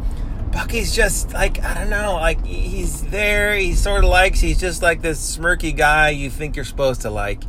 Bucky's 0.51 0.95
just 0.95 1.33
like 1.33 1.61
I 1.63 1.73
don't 1.73 1.89
know, 1.89 2.13
like 2.13 2.45
he's 2.45 3.03
there. 3.07 3.55
He 3.55 3.73
sort 3.73 4.03
of 4.03 4.09
likes. 4.09 4.39
He's 4.39 4.59
just 4.59 4.81
like 4.81 5.01
this 5.01 5.37
smirky 5.37 5.75
guy 5.75 6.09
you 6.09 6.29
think 6.29 6.55
you're 6.55 6.65
supposed 6.65 7.01
to 7.01 7.09
like. 7.09 7.43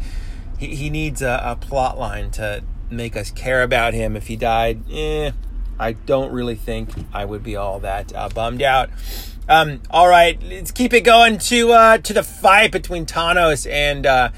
He, 0.58 0.74
he 0.74 0.90
needs 0.90 1.22
a, 1.22 1.40
a 1.44 1.56
plot 1.56 1.98
line 1.98 2.30
to 2.32 2.64
make 2.90 3.16
us 3.16 3.30
care 3.30 3.62
about 3.62 3.94
him 3.94 4.16
if 4.16 4.26
he 4.26 4.36
died. 4.36 4.80
Eh, 4.90 5.32
I 5.78 5.92
don't 5.92 6.32
really 6.32 6.54
think 6.54 6.90
I 7.12 7.24
would 7.24 7.42
be 7.42 7.56
all 7.56 7.80
that 7.80 8.14
uh, 8.14 8.28
bummed 8.28 8.62
out. 8.62 8.90
Um, 9.48 9.82
all 9.90 10.08
right, 10.08 10.40
let's 10.42 10.70
keep 10.70 10.92
it 10.94 11.02
going 11.02 11.38
to 11.38 11.72
uh, 11.72 11.98
to 11.98 12.12
the 12.12 12.22
fight 12.22 12.72
between 12.72 13.04
Thanos 13.04 13.70
and 13.70 14.06
uh, 14.06 14.30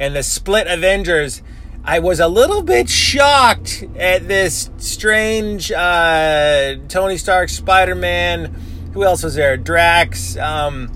and 0.00 0.16
the 0.16 0.22
split 0.22 0.66
Avengers. 0.66 1.42
I 1.84 1.98
was 1.98 2.18
a 2.18 2.28
little 2.28 2.62
bit 2.62 2.88
shocked 2.88 3.84
at 3.98 4.26
this 4.26 4.70
strange 4.78 5.70
uh, 5.70 6.76
Tony 6.88 7.18
Stark, 7.18 7.50
Spider 7.50 7.94
Man. 7.94 8.54
Who 8.94 9.04
else 9.04 9.22
was 9.22 9.34
there? 9.34 9.58
Drax, 9.58 10.38
um, 10.38 10.90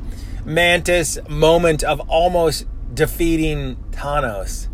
Mantis 0.46 1.18
moment 1.28 1.82
of 1.82 2.00
almost 2.08 2.64
defeating 2.94 3.76
Thanos 3.90 4.68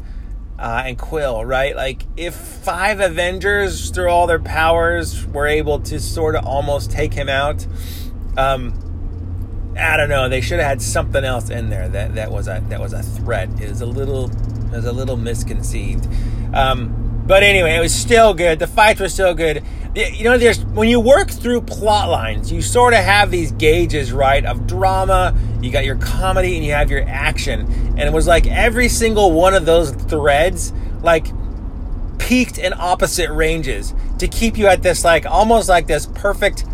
uh, 0.58 0.84
and 0.87 0.99
Quill, 0.99 1.44
right? 1.44 1.75
Like, 1.75 2.02
if 2.16 2.34
five 2.34 3.00
Avengers, 3.00 3.90
through 3.90 4.08
all 4.08 4.26
their 4.26 4.38
powers, 4.38 5.26
were 5.26 5.46
able 5.46 5.80
to 5.80 6.00
sort 6.00 6.37
of 6.37 6.46
almost 6.46 6.90
take 6.90 7.14
him 7.14 7.28
out, 7.28 7.66
um, 8.37 8.80
I 9.78 9.96
don't 9.96 10.08
know. 10.08 10.28
They 10.28 10.40
should 10.40 10.61
have 10.61 10.68
had 10.68 10.82
something 10.82 11.25
else 11.25 11.50
in 11.50 11.68
there 11.70 11.88
that, 11.88 12.14
that 12.14 12.30
was 12.30 12.46
a 12.46 12.62
that 12.68 12.80
was 12.80 12.92
a 12.92 13.02
threat. 13.02 13.49
It 13.61 13.68
was 13.68 13.80
a 13.80 13.87
little 13.87 14.30
it 14.30 14.76
was 14.76 14.84
a 14.84 14.92
little 14.92 15.16
misconceived. 15.16 16.06
Um, 16.54 17.23
but 17.26 17.42
anyway, 17.42 17.75
it 17.75 17.80
was 17.80 17.94
still 17.94 18.34
good. 18.34 18.58
The 18.58 18.66
fights 18.66 19.00
were 19.00 19.08
still 19.08 19.34
good. 19.34 19.64
You 19.94 20.24
know, 20.24 20.36
there's 20.36 20.64
when 20.64 20.88
you 20.88 20.98
work 20.98 21.30
through 21.30 21.62
plot 21.62 22.08
lines, 22.08 22.50
you 22.50 22.62
sort 22.62 22.94
of 22.94 23.00
have 23.00 23.30
these 23.30 23.52
gauges, 23.52 24.12
right? 24.12 24.44
Of 24.44 24.66
drama, 24.66 25.38
you 25.62 25.70
got 25.70 25.84
your 25.84 25.96
comedy, 25.96 26.56
and 26.56 26.64
you 26.64 26.72
have 26.72 26.90
your 26.90 27.04
action. 27.06 27.60
And 27.60 28.00
it 28.00 28.12
was 28.12 28.26
like 28.26 28.48
every 28.48 28.88
single 28.88 29.30
one 29.30 29.54
of 29.54 29.66
those 29.66 29.92
threads, 29.92 30.72
like 31.02 31.28
peaked 32.18 32.58
in 32.58 32.72
opposite 32.72 33.30
ranges 33.30 33.94
to 34.18 34.26
keep 34.26 34.56
you 34.56 34.66
at 34.66 34.82
this 34.82 35.04
like 35.04 35.26
almost 35.26 35.68
like 35.68 35.86
this 35.86 36.06
perfect 36.06 36.64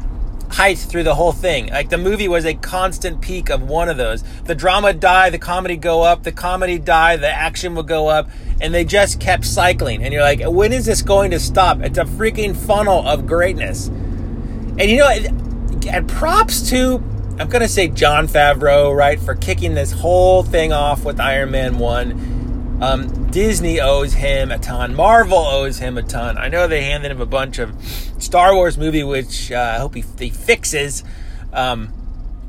height 0.50 0.78
through 0.78 1.02
the 1.02 1.14
whole 1.14 1.32
thing. 1.32 1.68
Like 1.68 1.90
the 1.90 1.98
movie 1.98 2.28
was 2.28 2.44
a 2.44 2.54
constant 2.54 3.20
peak 3.20 3.50
of 3.50 3.68
one 3.68 3.88
of 3.88 3.96
those. 3.96 4.22
The 4.44 4.54
drama 4.54 4.92
die, 4.92 5.30
the 5.30 5.38
comedy 5.38 5.76
go 5.76 6.02
up, 6.02 6.22
the 6.22 6.32
comedy 6.32 6.78
die, 6.78 7.16
the 7.16 7.28
action 7.28 7.74
would 7.76 7.86
go 7.86 8.08
up, 8.08 8.28
and 8.60 8.74
they 8.74 8.84
just 8.84 9.20
kept 9.20 9.44
cycling. 9.44 10.02
And 10.02 10.12
you're 10.12 10.22
like, 10.22 10.40
when 10.44 10.72
is 10.72 10.86
this 10.86 11.02
going 11.02 11.30
to 11.30 11.40
stop? 11.40 11.80
It's 11.80 11.98
a 11.98 12.04
freaking 12.04 12.56
funnel 12.56 13.06
of 13.06 13.26
greatness. 13.26 13.88
And 13.88 14.82
you 14.82 14.98
know, 14.98 15.08
and 15.08 16.08
props 16.08 16.68
to 16.70 17.02
I'm 17.40 17.48
gonna 17.48 17.68
say 17.68 17.88
Jon 17.88 18.28
Favreau, 18.28 18.94
right, 18.94 19.18
for 19.18 19.34
kicking 19.34 19.72
this 19.72 19.92
whole 19.92 20.42
thing 20.42 20.74
off 20.74 21.06
with 21.06 21.18
Iron 21.18 21.52
Man 21.52 21.78
one. 21.78 22.78
Um, 22.82 23.30
Disney 23.30 23.80
owes 23.80 24.12
him 24.12 24.50
a 24.50 24.58
ton. 24.58 24.94
Marvel 24.94 25.38
owes 25.38 25.78
him 25.78 25.96
a 25.96 26.02
ton. 26.02 26.36
I 26.36 26.48
know 26.48 26.68
they 26.68 26.84
handed 26.84 27.10
him 27.10 27.20
a 27.20 27.26
bunch 27.26 27.58
of 27.58 27.74
Star 28.18 28.54
Wars 28.54 28.76
movie, 28.76 29.02
which 29.02 29.50
uh, 29.50 29.72
I 29.76 29.78
hope 29.78 29.94
he, 29.94 30.04
he 30.18 30.28
fixes. 30.28 31.02
Um, 31.50 31.94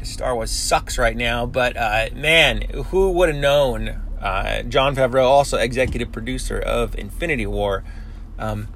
Star 0.03 0.35
Wars 0.35 0.51
sucks 0.51 0.97
right 0.97 1.15
now, 1.15 1.45
but 1.45 1.77
uh, 1.77 2.07
man, 2.13 2.63
who 2.87 3.11
would 3.11 3.29
have 3.29 3.37
known? 3.37 4.00
Uh, 4.21 4.61
Jon 4.63 4.95
Favreau, 4.95 5.25
also 5.25 5.57
executive 5.57 6.11
producer 6.11 6.59
of 6.59 6.95
Infinity 6.97 7.47
War, 7.47 7.83
um, 8.37 8.67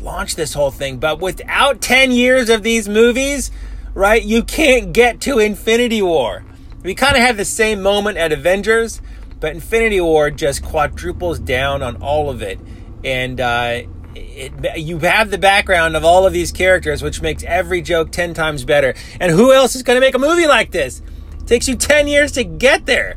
launched 0.00 0.36
this 0.36 0.54
whole 0.54 0.70
thing. 0.70 0.98
But 0.98 1.20
without 1.20 1.80
10 1.80 2.10
years 2.10 2.48
of 2.48 2.62
these 2.62 2.88
movies, 2.88 3.50
right, 3.92 4.22
you 4.22 4.42
can't 4.42 4.92
get 4.92 5.20
to 5.22 5.38
Infinity 5.38 6.02
War. 6.02 6.44
We 6.82 6.94
kind 6.94 7.16
of 7.16 7.22
had 7.22 7.36
the 7.36 7.44
same 7.44 7.82
moment 7.82 8.18
at 8.18 8.32
Avengers, 8.32 9.00
but 9.40 9.54
Infinity 9.54 10.00
War 10.00 10.30
just 10.30 10.62
quadruples 10.62 11.38
down 11.38 11.82
on 11.82 11.96
all 11.96 12.30
of 12.30 12.42
it. 12.42 12.58
And 13.04 13.40
uh, 13.40 13.82
it, 14.14 14.78
you 14.78 14.98
have 15.00 15.30
the 15.30 15.38
background 15.38 15.96
of 15.96 16.04
all 16.04 16.26
of 16.26 16.32
these 16.32 16.52
characters, 16.52 17.02
which 17.02 17.20
makes 17.20 17.42
every 17.44 17.82
joke 17.82 18.10
10 18.10 18.34
times 18.34 18.64
better. 18.64 18.94
And 19.20 19.30
who 19.30 19.52
else 19.52 19.74
is 19.74 19.82
going 19.82 19.96
to 19.96 20.00
make 20.00 20.14
a 20.14 20.18
movie 20.18 20.46
like 20.46 20.70
this? 20.70 21.02
It 21.40 21.46
takes 21.46 21.68
you 21.68 21.76
10 21.76 22.08
years 22.08 22.32
to 22.32 22.44
get 22.44 22.86
there. 22.86 23.16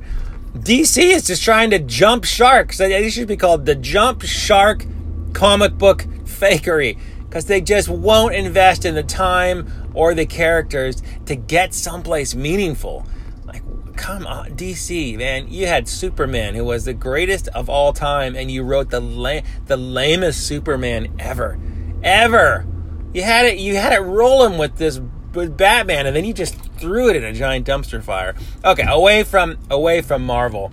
DC 0.57 1.01
is 1.01 1.27
just 1.27 1.43
trying 1.43 1.69
to 1.69 1.79
jump 1.79 2.25
sharks. 2.25 2.79
It 2.79 3.11
should 3.11 3.27
be 3.27 3.37
called 3.37 3.65
the 3.65 3.75
Jump 3.75 4.23
Shark 4.23 4.85
Comic 5.33 5.77
Book 5.77 6.03
Fakery 6.23 6.97
because 7.25 7.45
they 7.45 7.61
just 7.61 7.89
won't 7.89 8.33
invest 8.33 8.85
in 8.85 8.95
the 8.95 9.03
time 9.03 9.91
or 9.93 10.13
the 10.13 10.25
characters 10.25 11.01
to 11.25 11.35
get 11.35 11.73
someplace 11.73 12.33
meaningful 12.33 13.05
Like, 13.45 13.63
come 13.95 14.25
on, 14.25 14.51
DC, 14.55 15.17
man. 15.17 15.47
You 15.49 15.67
had 15.67 15.87
Superman, 15.87 16.55
who 16.55 16.63
was 16.63 16.85
the 16.85 16.93
greatest 16.93 17.47
of 17.49 17.69
all 17.69 17.93
time, 17.93 18.35
and 18.35 18.49
you 18.49 18.63
wrote 18.63 18.89
the 18.89 19.01
la- 19.01 19.41
the 19.65 19.77
lamest 19.77 20.47
Superman 20.47 21.13
ever, 21.19 21.59
ever. 22.03 22.65
You 23.13 23.23
had 23.23 23.45
it, 23.45 23.57
you 23.57 23.75
had 23.75 23.93
it 23.93 24.01
rolling 24.01 24.57
with 24.57 24.77
this 24.77 24.99
with 25.33 25.57
Batman, 25.57 26.07
and 26.07 26.15
then 26.15 26.25
you 26.25 26.33
just 26.33 26.55
threw 26.79 27.09
it 27.09 27.15
in 27.15 27.23
a 27.23 27.33
giant 27.33 27.67
dumpster 27.67 28.01
fire. 28.01 28.35
Okay, 28.63 28.85
away 28.87 29.23
from 29.23 29.57
away 29.69 30.01
from 30.01 30.25
Marvel. 30.25 30.71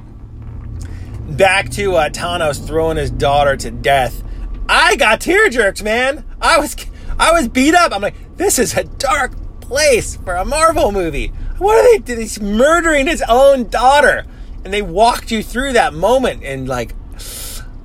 Back 1.29 1.71
to 1.71 1.97
uh, 1.97 2.09
Thanos 2.11 2.65
throwing 2.67 2.97
his 2.97 3.11
daughter 3.11 3.57
to 3.57 3.71
death. 3.71 4.23
I 4.69 4.97
got 4.97 5.21
tear 5.21 5.49
jerks, 5.49 5.83
man. 5.83 6.25
I 6.41 6.59
was 6.59 6.77
I 7.19 7.33
was 7.33 7.49
beat 7.49 7.75
up. 7.75 7.93
I'm 7.93 8.03
like, 8.03 8.37
this 8.37 8.59
is 8.59 8.77
a 8.77 8.85
dark 8.85 9.33
place 9.61 10.17
for 10.17 10.35
a 10.35 10.45
Marvel 10.45 10.93
movie. 10.93 11.29
What 11.59 11.77
are 11.77 11.99
they? 11.99 12.17
He's 12.17 12.41
murdering 12.41 13.07
his 13.07 13.23
own 13.29 13.69
daughter, 13.69 14.27
and 14.65 14.73
they 14.73 14.83
walked 14.83 15.31
you 15.31 15.43
through 15.43 15.73
that 15.75 15.95
moment, 15.95 16.43
and 16.45 16.69
like, 16.69 16.95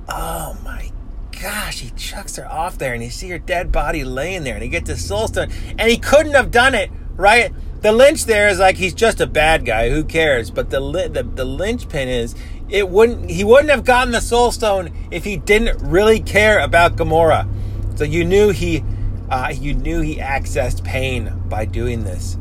oh 0.08 0.56
my 0.64 0.90
gosh, 1.40 1.80
he 1.80 1.90
chucks 1.90 2.36
her 2.36 2.50
off 2.50 2.78
there, 2.78 2.92
and 2.92 3.02
you 3.02 3.10
see 3.10 3.28
her 3.30 3.38
dead 3.38 3.72
body 3.72 4.04
laying 4.04 4.44
there, 4.44 4.54
and 4.54 4.62
he 4.62 4.68
gets 4.68 4.88
the 4.88 4.96
soul 4.96 5.28
stone, 5.28 5.50
and 5.78 5.90
he 5.90 5.96
couldn't 5.96 6.34
have 6.34 6.50
done 6.50 6.74
it, 6.74 6.90
right? 7.16 7.52
The 7.80 7.92
lynch 7.92 8.26
there 8.26 8.48
is 8.48 8.58
like 8.58 8.76
he's 8.76 8.94
just 8.94 9.20
a 9.20 9.26
bad 9.26 9.64
guy. 9.64 9.90
Who 9.90 10.04
cares? 10.04 10.50
But 10.50 10.70
the 10.70 10.80
the 10.80 11.22
the 11.22 11.44
linchpin 11.44 12.08
is 12.08 12.34
it 12.68 12.88
wouldn't 12.88 13.30
he 13.30 13.44
wouldn't 13.44 13.70
have 13.70 13.84
gotten 13.84 14.12
the 14.12 14.20
soul 14.20 14.52
stone 14.52 14.92
if 15.10 15.24
he 15.24 15.36
didn't 15.36 15.80
really 15.82 16.20
care 16.20 16.58
about 16.58 16.96
Gamora. 16.96 17.48
So 17.96 18.04
you 18.04 18.24
knew 18.24 18.50
he 18.50 18.84
uh, 19.30 19.52
you 19.54 19.74
knew 19.74 20.00
he 20.00 20.16
accessed 20.16 20.84
pain 20.84 21.32
by 21.48 21.64
doing 21.64 22.04
this 22.04 22.36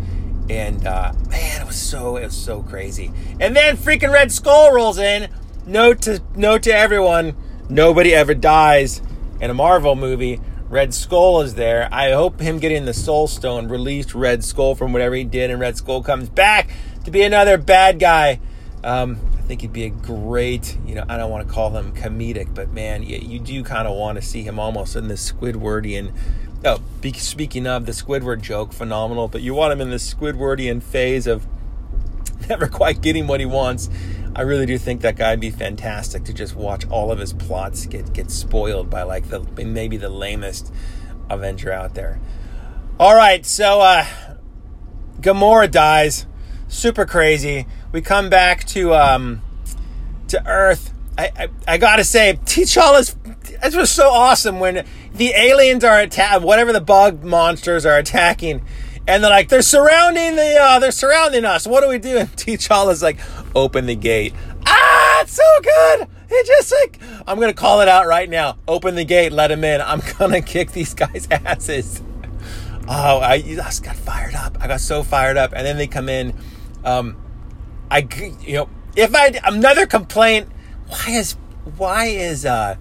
and 0.50 0.86
uh, 0.88 1.14
man, 1.30 1.62
it 1.62 1.68
was 1.68 1.76
so 1.76 2.18
it 2.18 2.26
was 2.26 2.36
so 2.36 2.64
crazy. 2.64 3.12
And 3.40 3.56
then 3.56 3.78
freaking 3.78 4.12
Red 4.12 4.32
Skull 4.32 4.74
rolls 4.74 4.98
in. 4.98 5.30
Note 5.66 6.02
to 6.04 6.22
note 6.36 6.64
to 6.64 6.74
everyone: 6.74 7.36
nobody 7.70 8.14
ever 8.14 8.34
dies 8.34 9.02
in 9.40 9.50
a 9.50 9.54
Marvel 9.54 9.96
movie. 9.96 10.42
Red 10.70 10.94
Skull 10.94 11.42
is 11.42 11.56
there. 11.56 11.90
I 11.92 12.12
hope 12.12 12.40
him 12.40 12.60
getting 12.60 12.86
the 12.86 12.94
Soul 12.94 13.28
Stone 13.28 13.70
released 13.70 14.14
Red 14.14 14.44
Skull 14.44 14.76
from 14.76 14.94
whatever 14.94 15.16
he 15.16 15.24
did, 15.24 15.50
and 15.50 15.60
Red 15.60 15.78
Skull 15.78 16.04
comes 16.04 16.30
back 16.30 16.70
to 17.06 17.12
be 17.12 17.24
another 17.24 17.58
bad 17.58 18.00
guy. 18.00 18.40
Um, 18.84 19.18
I 19.38 19.42
think 19.42 19.62
he'd 19.62 19.74
be 19.74 19.86
a 19.86 19.90
great, 19.90 20.78
you 20.86 20.96
know, 20.96 21.04
I 21.10 21.18
don't 21.18 21.32
want 21.32 21.48
to 21.48 21.54
call 21.54 21.72
him 21.72 21.92
comedic, 21.94 22.54
but 22.54 22.72
man, 22.72 23.04
you, 23.04 23.18
you 23.18 23.40
do 23.40 23.64
kind 23.64 23.88
of 23.88 23.98
want 23.98 24.18
to 24.18 24.22
see 24.22 24.44
him 24.44 24.60
almost 24.60 24.96
in 24.96 25.08
the 25.08 25.16
Squidwardian 25.16 26.14
Oh, 26.64 26.82
speaking 27.14 27.66
of 27.68 27.86
the 27.86 27.94
Squidward 27.94 28.42
joke, 28.42 28.74
phenomenal. 28.74 29.30
But 29.30 29.42
you 29.42 29.54
want 29.54 29.72
him 29.72 29.80
in 29.80 29.92
the 29.92 29.96
Squidwardian 29.96 30.84
phase 30.84 31.26
of 31.26 31.48
never 32.50 32.68
quite 32.68 33.02
getting 33.02 33.28
what 33.28 33.40
he 33.40 33.46
wants. 33.46 33.90
I 34.40 34.44
really 34.44 34.66
do 34.66 34.78
think 34.78 35.02
that 35.02 35.18
guy'd 35.18 35.42
be 35.42 35.50
fantastic 35.50 36.24
to 36.24 36.34
just 36.34 36.56
watch 36.56 36.88
all 36.88 37.12
of 37.12 37.20
his 37.20 37.34
plots 37.34 37.86
get 37.86 38.14
get 38.14 38.32
spoiled 38.32 38.90
by 38.90 39.04
like 39.04 39.28
the 39.28 39.42
maybe 39.66 39.98
the 39.98 40.08
lamest 40.08 40.74
Avenger 41.30 41.74
out 41.74 41.94
there. 41.94 42.22
All 42.98 43.16
right, 43.16 43.46
so 43.46 43.82
uh, 43.82 44.06
Gamora 45.20 45.70
dies, 45.70 46.26
super 46.70 47.06
crazy. 47.06 47.68
We 47.92 48.00
come 48.00 48.30
back 48.30 48.64
to 48.68 48.96
um, 48.96 49.42
to 50.30 50.42
Earth. 50.48 50.94
I, 51.18 51.32
I, 51.38 51.50
I 51.68 51.78
gotta 51.78 52.06
say, 52.06 52.40
T'Challa's 52.46 53.18
this 53.62 53.76
was 53.76 53.92
so 53.92 54.10
awesome 54.10 54.62
when 54.62 54.86
the 55.14 55.34
aliens 55.36 55.84
are 55.84 56.00
attack 56.00 56.42
whatever 56.44 56.72
the 56.72 56.80
bug 56.80 57.26
monsters 57.26 57.86
are 57.86 57.98
attacking, 57.98 58.62
and 59.06 59.22
they're 59.22 59.30
like 59.30 59.50
they're 59.50 59.62
surrounding 59.62 60.38
the 60.38 60.56
uh, 60.62 60.80
they're 60.80 60.92
surrounding 60.92 61.44
us. 61.44 61.68
What 61.68 61.82
do 61.82 61.90
we 61.90 61.98
do? 61.98 62.20
And 62.20 62.30
T'Challa's 62.38 63.04
like, 63.04 63.20
open 63.56 63.86
the 63.86 63.96
gate. 63.96 64.34
Ah, 64.66 65.22
it's 65.22 65.34
so 65.34 65.62
good. 65.62 66.08
It 66.30 66.46
just 66.46 66.72
like 66.72 67.00
I'm 67.28 67.40
gonna 67.40 67.54
call 67.54 67.82
it 67.82 67.88
out 67.88 68.08
right 68.08 68.30
now. 68.30 68.58
Open 68.68 68.96
the 68.96 69.06
gate, 69.06 69.32
let 69.32 69.52
him 69.52 69.64
in. 69.64 69.82
I'm 69.82 70.02
gonna 70.18 70.42
kick 70.42 70.72
these 70.72 70.94
guys' 70.94 71.28
asses. 71.32 72.02
Oh, 72.88 73.20
I, 73.20 73.42
just 73.42 73.84
got 73.84 73.96
fired 73.96 74.34
up. 74.34 74.58
I 74.60 74.68
got 74.68 74.82
so 74.82 75.04
fired 75.04 75.38
up, 75.38 75.54
and 75.56 75.66
then 75.66 75.78
they 75.78 75.88
come 75.88 76.10
in. 76.10 76.34
Um, 76.84 77.18
I 77.92 78.08
you 78.42 78.54
know 78.54 78.70
if 78.96 79.16
I 79.16 79.40
another 79.44 79.86
complaint. 79.86 80.50
Why 80.88 81.12
is 81.12 81.34
why 81.78 82.06
is 82.06 82.48
uh 82.48 82.76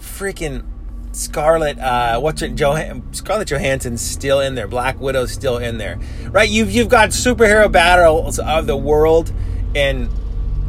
freaking 0.00 0.64
Scarlet, 1.12 1.78
uh, 1.78 2.18
what's 2.20 2.40
it, 2.40 2.54
Joh- 2.54 3.02
Scarlett 3.12 3.48
Johansson's 3.48 4.00
still 4.00 4.40
in 4.40 4.54
there. 4.54 4.66
Black 4.66 4.98
Widow's 4.98 5.30
still 5.30 5.58
in 5.58 5.76
there, 5.76 6.00
right? 6.30 6.48
You've 6.48 6.70
you've 6.70 6.88
got 6.88 7.10
superhero 7.10 7.70
battles 7.70 8.38
of 8.38 8.66
the 8.66 8.76
world, 8.76 9.30
and 9.74 10.08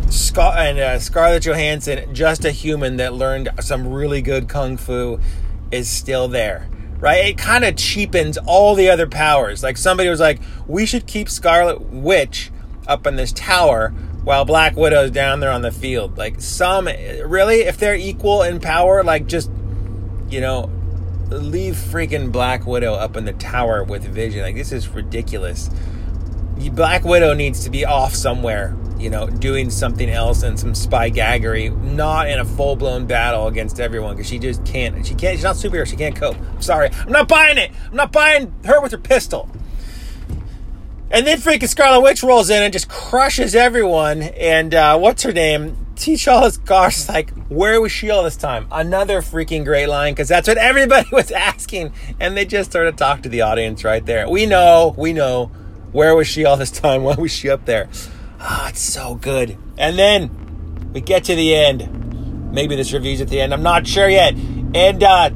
Scar- 0.10 0.58
and 0.58 0.80
uh, 0.80 1.00
Scarlett 1.00 1.44
Johansson, 1.44 2.14
just 2.14 2.46
a 2.46 2.52
human 2.52 2.98
that 2.98 3.14
learned 3.14 3.50
some 3.60 3.88
really 3.88 4.22
good 4.22 4.48
kung 4.48 4.78
fu, 4.78 5.20
is 5.72 5.90
still 5.90 6.28
there, 6.28 6.70
right? 7.00 7.26
It 7.26 7.38
kind 7.38 7.64
of 7.64 7.76
cheapens 7.76 8.38
all 8.38 8.76
the 8.76 8.90
other 8.90 9.08
powers. 9.08 9.64
Like 9.64 9.78
somebody 9.78 10.10
was 10.10 10.20
like, 10.20 10.40
we 10.68 10.86
should 10.86 11.08
keep 11.08 11.30
Scarlet 11.30 11.82
Witch 11.82 12.52
up 12.88 13.08
in 13.08 13.16
this 13.16 13.32
tower 13.32 13.90
while 14.24 14.46
Black 14.46 14.76
Widow's 14.76 15.12
down 15.12 15.40
there 15.40 15.52
on 15.52 15.64
the 15.64 15.72
field. 15.72 16.18
Like 16.18 16.42
some 16.42 16.86
really, 16.86 17.62
if 17.62 17.78
they're 17.78 17.96
equal 17.96 18.44
in 18.44 18.60
power, 18.60 19.04
like 19.04 19.28
just 19.28 19.50
you 20.30 20.42
know, 20.42 20.70
leave 21.30 21.76
freaking 21.76 22.32
Black 22.32 22.66
Widow 22.66 22.94
up 22.94 23.16
in 23.16 23.26
the 23.26 23.34
tower 23.34 23.84
with 23.84 24.04
Vision. 24.04 24.42
Like 24.42 24.56
this 24.56 24.72
is 24.72 24.88
ridiculous. 24.90 25.70
Black 26.72 27.04
Widow 27.04 27.34
needs 27.34 27.64
to 27.64 27.70
be 27.70 27.86
off 27.86 28.14
somewhere, 28.16 28.76
you 28.98 29.10
know, 29.10 29.28
doing 29.28 29.70
something 29.70 30.10
else 30.10 30.44
and 30.44 30.60
some 30.60 30.74
spy 30.74 31.10
gaggery, 31.10 31.76
not 31.82 32.30
in 32.30 32.40
a 32.40 32.46
full 32.46 32.76
blown 32.76 33.06
battle 33.06 33.48
against 33.48 33.80
everyone 33.80 34.16
because 34.16 34.28
she 34.28 34.40
just 34.40 34.66
can't. 34.66 35.06
She 35.06 35.16
can't. 35.16 35.36
She's 35.36 35.44
not 35.44 35.56
superhero. 35.56 35.86
She 35.86 35.96
can't 35.96 36.16
cope. 36.16 36.38
I'm 36.38 36.62
sorry. 36.62 36.90
I'm 36.92 37.12
not 37.12 37.28
buying 37.28 37.58
it. 37.58 37.72
I'm 37.90 37.96
not 37.96 38.12
buying 38.12 38.54
her 38.66 38.82
with 38.82 38.92
her 38.92 38.98
pistol. 38.98 39.50
And 41.12 41.28
then 41.28 41.38
freaking 41.38 41.70
Scarlet 41.70 42.02
Witch 42.02 42.24
rolls 42.24 42.50
in 42.50 42.64
and 42.64 42.74
just 42.74 42.90
crushes 42.90 43.54
everyone. 43.54 44.24
And 44.24 44.74
uh, 44.74 44.98
what's 44.98 45.22
her 45.22 45.32
name? 45.32 45.78
T'Challa's 45.96 46.58
gosh, 46.58 47.08
like, 47.08 47.30
where 47.50 47.80
was 47.80 47.92
she 47.92 48.10
all 48.10 48.24
this 48.24 48.36
time? 48.36 48.68
Another 48.72 49.22
freaking 49.22 49.64
great 49.64 49.86
line 49.86 50.14
because 50.14 50.28
that's 50.28 50.48
what 50.48 50.58
everybody 50.58 51.08
was 51.12 51.32
asking. 51.32 51.94
And 52.20 52.36
they 52.36 52.46
just 52.46 52.72
sort 52.72 52.88
of 52.88 52.96
talked 52.96 53.24
to 53.24 53.30
the 53.30 53.42
audience 53.42 53.84
right 53.84 54.04
there. 54.04 54.28
We 54.28 54.48
know, 54.48 54.96
we 54.98 55.14
know. 55.14 55.52
Where 55.94 56.16
was 56.16 56.28
she 56.28 56.44
all 56.44 56.58
this 56.58 56.72
time? 56.72 57.04
Why 57.06 57.16
was 57.16 57.32
she 57.32 57.50
up 57.50 57.66
there? 57.66 57.88
Ah, 58.40 58.66
oh, 58.66 58.70
it's 58.70 58.82
so 58.82 59.16
good. 59.16 59.58
And 59.78 59.98
then 59.98 60.92
we 60.92 61.00
get 61.00 61.24
to 61.26 61.36
the 61.36 61.56
end. 61.56 62.52
Maybe 62.52 62.76
this 62.76 62.92
review's 62.92 63.22
at 63.22 63.30
the 63.30 63.40
end. 63.40 63.54
I'm 63.54 63.64
not 63.64 63.88
sure 63.88 64.10
yet. 64.10 64.36
And 64.76 65.02
uh, 65.02 65.30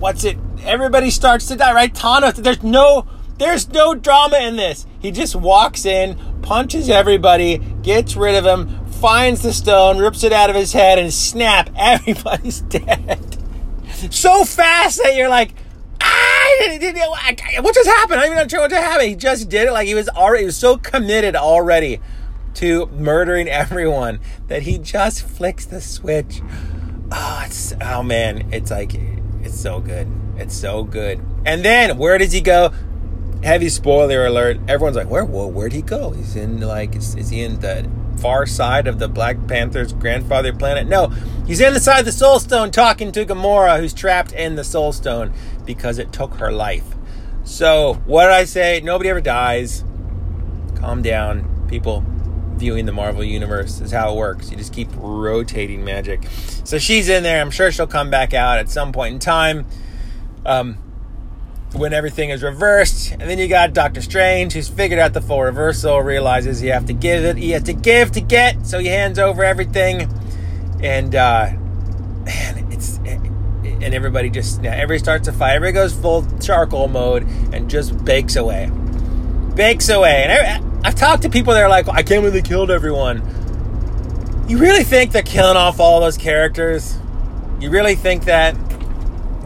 what's 0.00 0.24
it? 0.24 0.36
Everybody 0.64 1.10
starts 1.10 1.46
to 1.46 1.56
die, 1.56 1.72
right? 1.72 1.94
Thanos. 1.94 2.34
There's 2.34 2.62
no 2.62 3.06
there's 3.38 3.68
no 3.70 3.94
drama 3.94 4.38
in 4.38 4.56
this. 4.56 4.86
He 5.00 5.10
just 5.10 5.34
walks 5.34 5.84
in, 5.84 6.16
punches 6.42 6.88
everybody, 6.88 7.58
gets 7.82 8.14
rid 8.14 8.34
of 8.34 8.44
him, 8.44 8.86
finds 8.86 9.42
the 9.42 9.52
stone, 9.52 9.98
rips 9.98 10.22
it 10.22 10.32
out 10.32 10.48
of 10.48 10.56
his 10.56 10.72
head, 10.72 10.98
and 10.98 11.12
snap, 11.12 11.70
everybody's 11.76 12.60
dead. 12.60 13.38
So 14.10 14.44
fast 14.44 15.02
that 15.02 15.16
you're 15.16 15.28
like, 15.28 15.54
ah, 16.60 17.62
what 17.62 17.74
just 17.74 17.88
happened? 17.88 18.20
I'm 18.20 18.34
not 18.34 18.50
sure 18.50 18.60
what 18.60 18.70
just 18.70 18.82
happened. 18.82 19.08
He 19.08 19.14
just 19.16 19.48
did 19.48 19.68
it 19.68 19.72
like 19.72 19.86
he 19.86 19.94
was 19.94 20.08
already, 20.08 20.42
he 20.42 20.46
was 20.46 20.56
so 20.56 20.76
committed 20.76 21.36
already 21.36 22.00
to 22.54 22.86
murdering 22.86 23.48
everyone 23.48 24.20
that 24.48 24.62
he 24.62 24.78
just 24.78 25.22
flicks 25.22 25.64
the 25.64 25.80
switch. 25.80 26.40
Oh, 27.10 27.42
it's, 27.44 27.74
oh 27.80 28.02
man, 28.02 28.52
it's 28.52 28.70
like, 28.70 28.94
it's 29.42 29.58
so 29.58 29.80
good. 29.80 30.10
It's 30.36 30.54
so 30.54 30.82
good. 30.84 31.20
And 31.44 31.64
then 31.64 31.98
where 31.98 32.18
does 32.18 32.32
he 32.32 32.40
go? 32.40 32.72
Heavy 33.42 33.68
spoiler 33.68 34.26
alert. 34.26 34.58
Everyone's 34.68 34.96
like, 34.96 35.10
where? 35.10 35.24
Well, 35.24 35.50
where'd 35.50 35.72
he 35.72 35.82
go? 35.82 36.10
He's 36.10 36.36
in 36.36 36.60
like, 36.60 36.94
is, 36.94 37.14
is, 37.16 37.30
he 37.30 37.42
in 37.42 37.60
the 37.60 37.88
far 38.18 38.46
side 38.46 38.86
of 38.86 38.98
the 38.98 39.08
Black 39.08 39.46
Panther's 39.48 39.92
grandfather 39.92 40.52
planet? 40.52 40.86
No, 40.86 41.08
he's 41.46 41.60
in 41.60 41.74
the 41.74 41.80
side 41.80 42.00
of 42.00 42.04
the 42.04 42.12
Soul 42.12 42.38
Stone 42.38 42.70
talking 42.70 43.12
to 43.12 43.24
Gamora, 43.24 43.80
who's 43.80 43.94
trapped 43.94 44.32
in 44.32 44.54
the 44.54 44.64
Soul 44.64 44.92
Stone 44.92 45.32
because 45.64 45.98
it 45.98 46.12
took 46.12 46.34
her 46.34 46.52
life. 46.52 46.94
So, 47.44 47.94
what 48.06 48.24
did 48.24 48.32
I 48.32 48.44
say? 48.44 48.80
Nobody 48.82 49.10
ever 49.10 49.20
dies. 49.20 49.84
Calm 50.76 51.02
down, 51.02 51.66
people. 51.68 52.04
Viewing 52.56 52.86
the 52.86 52.92
Marvel 52.92 53.24
Universe 53.24 53.80
is 53.80 53.90
how 53.90 54.12
it 54.12 54.16
works. 54.16 54.50
You 54.50 54.56
just 54.56 54.72
keep 54.72 54.88
rotating 54.94 55.84
magic. 55.84 56.22
So 56.62 56.78
she's 56.78 57.08
in 57.08 57.24
there. 57.24 57.40
I'm 57.40 57.50
sure 57.50 57.72
she'll 57.72 57.88
come 57.88 58.10
back 58.10 58.34
out 58.34 58.58
at 58.58 58.70
some 58.70 58.92
point 58.92 59.14
in 59.14 59.18
time. 59.18 59.66
Um, 60.46 60.78
when 61.74 61.92
everything 61.92 62.30
is 62.30 62.42
reversed. 62.42 63.12
And 63.12 63.22
then 63.22 63.38
you 63.38 63.48
got 63.48 63.72
Doctor 63.72 64.02
Strange, 64.02 64.52
who's 64.52 64.68
figured 64.68 64.98
out 64.98 65.12
the 65.12 65.20
full 65.20 65.42
reversal, 65.42 66.00
realizes 66.00 66.62
you 66.62 66.72
have 66.72 66.86
to 66.86 66.92
give 66.92 67.24
it, 67.24 67.36
he 67.36 67.50
has 67.50 67.62
to 67.64 67.72
give 67.72 68.12
to 68.12 68.20
get, 68.20 68.66
so 68.66 68.78
he 68.78 68.88
hands 68.88 69.18
over 69.18 69.42
everything. 69.44 70.12
And, 70.82 71.14
uh, 71.14 71.50
man, 72.24 72.66
it's, 72.70 72.98
and 72.98 73.94
everybody 73.94 74.30
just, 74.30 74.60
now 74.60 74.72
everybody 74.72 74.98
starts 74.98 75.26
to 75.26 75.32
fight. 75.32 75.54
Everybody 75.54 75.72
goes 75.74 75.92
full 75.92 76.26
charcoal 76.38 76.88
mode 76.88 77.24
and 77.52 77.68
just 77.68 78.04
bakes 78.04 78.36
away. 78.36 78.70
Bakes 79.54 79.88
away. 79.88 80.24
And 80.24 80.32
I, 80.32 80.88
I've 80.88 80.94
talked 80.94 81.22
to 81.22 81.30
people 81.30 81.52
that 81.54 81.62
are 81.62 81.68
like, 81.68 81.88
I 81.88 82.02
can't 82.02 82.22
believe 82.22 82.32
they 82.32 82.42
killed 82.42 82.70
everyone. 82.70 83.22
You 84.48 84.58
really 84.58 84.84
think 84.84 85.12
they're 85.12 85.22
killing 85.22 85.56
off 85.56 85.80
all 85.80 86.00
those 86.00 86.18
characters? 86.18 86.96
You 87.60 87.70
really 87.70 87.94
think 87.94 88.24
that 88.24 88.56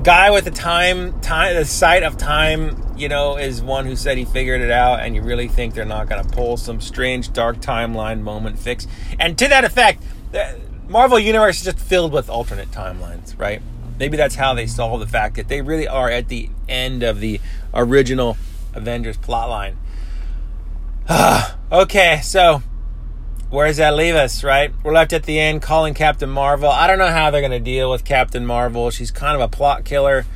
guy 0.06 0.30
with 0.30 0.44
the 0.44 0.52
time, 0.52 1.20
time, 1.20 1.56
the 1.56 1.64
sight 1.64 2.04
of 2.04 2.16
time, 2.16 2.80
you 2.96 3.08
know, 3.08 3.36
is 3.36 3.60
one 3.60 3.84
who 3.86 3.96
said 3.96 4.16
he 4.16 4.24
figured 4.24 4.60
it 4.60 4.70
out, 4.70 5.00
and 5.00 5.16
you 5.16 5.20
really 5.20 5.48
think 5.48 5.74
they're 5.74 5.84
not 5.84 6.08
going 6.08 6.22
to 6.22 6.28
pull 6.30 6.56
some 6.56 6.80
strange 6.80 7.32
dark 7.32 7.56
timeline 7.56 8.20
moment 8.20 8.56
fix. 8.56 8.86
And 9.18 9.36
to 9.36 9.48
that 9.48 9.64
effect, 9.64 10.00
the 10.30 10.60
Marvel 10.86 11.18
Universe 11.18 11.58
is 11.58 11.64
just 11.64 11.80
filled 11.80 12.12
with 12.12 12.30
alternate 12.30 12.70
timelines, 12.70 13.36
right? 13.36 13.60
Maybe 13.98 14.16
that's 14.16 14.36
how 14.36 14.54
they 14.54 14.68
solve 14.68 15.00
the 15.00 15.08
fact 15.08 15.34
that 15.34 15.48
they 15.48 15.60
really 15.60 15.88
are 15.88 16.08
at 16.08 16.28
the 16.28 16.50
end 16.68 17.02
of 17.02 17.18
the 17.18 17.40
original 17.74 18.36
Avengers 18.74 19.16
plotline. 19.18 19.74
okay, 21.72 22.20
so 22.22 22.62
where 23.50 23.68
does 23.68 23.76
that 23.76 23.94
leave 23.94 24.14
us, 24.14 24.42
right? 24.42 24.72
We're 24.82 24.92
left 24.92 25.12
at 25.12 25.22
the 25.22 25.38
end 25.38 25.62
calling 25.62 25.94
Captain 25.94 26.28
Marvel. 26.28 26.68
I 26.68 26.86
don't 26.86 26.98
know 26.98 27.10
how 27.10 27.30
they're 27.30 27.40
going 27.40 27.52
to 27.52 27.60
deal 27.60 27.90
with 27.90 28.04
Captain 28.04 28.44
Marvel. 28.44 28.90
She's 28.90 29.10
kind 29.10 29.36
of 29.36 29.40
a 29.40 29.48
plot 29.48 29.84
killer. 29.84 30.26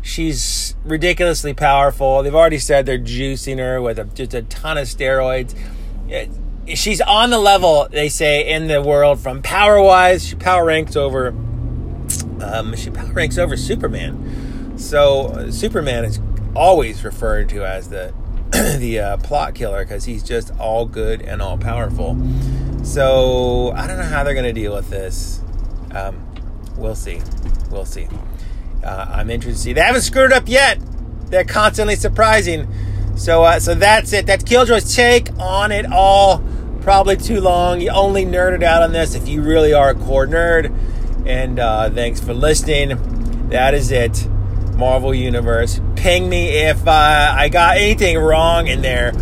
She's 0.00 0.76
ridiculously 0.84 1.54
powerful. 1.54 2.22
They've 2.22 2.34
already 2.34 2.60
said 2.60 2.86
they're 2.86 2.98
juicing 2.98 3.58
her 3.58 3.82
with 3.82 3.98
a, 3.98 4.04
just 4.04 4.34
a 4.34 4.42
ton 4.42 4.78
of 4.78 4.86
steroids. 4.86 5.56
She's 6.74 7.00
on 7.00 7.30
the 7.30 7.38
level, 7.38 7.88
they 7.90 8.08
say, 8.08 8.48
in 8.48 8.68
the 8.68 8.80
world 8.80 9.18
from 9.18 9.42
power 9.42 9.82
wise. 9.82 10.24
She 10.26 10.36
power 10.36 10.64
ranks 10.64 10.94
over. 10.94 11.28
Um, 12.40 12.76
she 12.76 12.90
power 12.90 13.12
ranks 13.12 13.38
over 13.38 13.56
Superman. 13.56 14.78
So 14.78 15.50
Superman 15.50 16.04
is 16.04 16.20
always 16.54 17.02
referred 17.04 17.48
to 17.48 17.64
as 17.64 17.88
the 17.88 18.14
the 18.78 19.00
uh, 19.00 19.16
plot 19.18 19.54
killer 19.54 19.84
because 19.84 20.04
he's 20.04 20.22
just 20.22 20.52
all 20.58 20.86
good 20.86 21.22
and 21.22 21.42
all 21.42 21.58
powerful. 21.58 22.16
So 22.84 23.72
I 23.72 23.86
don't 23.86 23.98
know 23.98 24.04
how 24.04 24.22
they're 24.22 24.34
going 24.34 24.44
to 24.46 24.52
deal 24.52 24.74
with 24.74 24.88
this. 24.90 25.40
Um, 25.92 26.24
we'll 26.76 26.94
see. 26.94 27.20
We'll 27.70 27.84
see. 27.84 28.08
Uh, 28.84 29.06
I'm 29.10 29.30
interested 29.30 29.58
to 29.58 29.62
see. 29.62 29.72
They 29.72 29.80
haven't 29.80 30.02
screwed 30.02 30.32
up 30.32 30.44
yet. 30.48 30.78
They're 31.26 31.44
constantly 31.44 31.96
surprising. 31.96 32.68
So, 33.16 33.42
uh, 33.42 33.58
so 33.58 33.74
that's 33.74 34.12
it. 34.12 34.26
That's 34.26 34.44
Killjoy's 34.44 34.94
take 34.94 35.30
on 35.38 35.72
it 35.72 35.86
all. 35.90 36.44
Probably 36.82 37.16
too 37.16 37.40
long. 37.40 37.80
You 37.80 37.90
only 37.90 38.24
nerded 38.24 38.62
out 38.62 38.82
on 38.82 38.92
this 38.92 39.14
if 39.14 39.26
you 39.26 39.42
really 39.42 39.72
are 39.72 39.90
a 39.90 39.94
core 39.94 40.26
nerd. 40.26 40.72
And 41.26 41.58
uh, 41.58 41.90
thanks 41.90 42.20
for 42.20 42.32
listening. 42.32 43.48
That 43.48 43.74
is 43.74 43.90
it. 43.90 44.28
Marvel 44.76 45.14
Universe. 45.14 45.80
Ping 45.96 46.28
me 46.28 46.48
if 46.48 46.86
uh, 46.86 47.34
I 47.36 47.48
got 47.48 47.76
anything 47.76 48.18
wrong 48.18 48.66
in 48.66 48.82
there, 48.82 49.12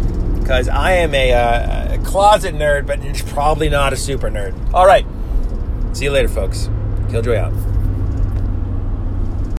because 0.41 0.69
I 0.69 0.93
am 0.93 1.15
a, 1.15 1.33
uh, 1.33 1.95
a 1.95 1.99
closet 2.05 2.55
nerd, 2.55 2.87
but 2.87 3.01
probably 3.35 3.69
not 3.69 3.93
a 3.93 3.97
super 3.97 4.31
nerd. 4.31 4.55
All 4.75 4.87
right. 4.87 5.07
See 5.97 6.05
you 6.05 6.11
later, 6.11 6.29
folks. 6.29 6.69
Killjoy 7.11 7.37
out. 7.37 7.74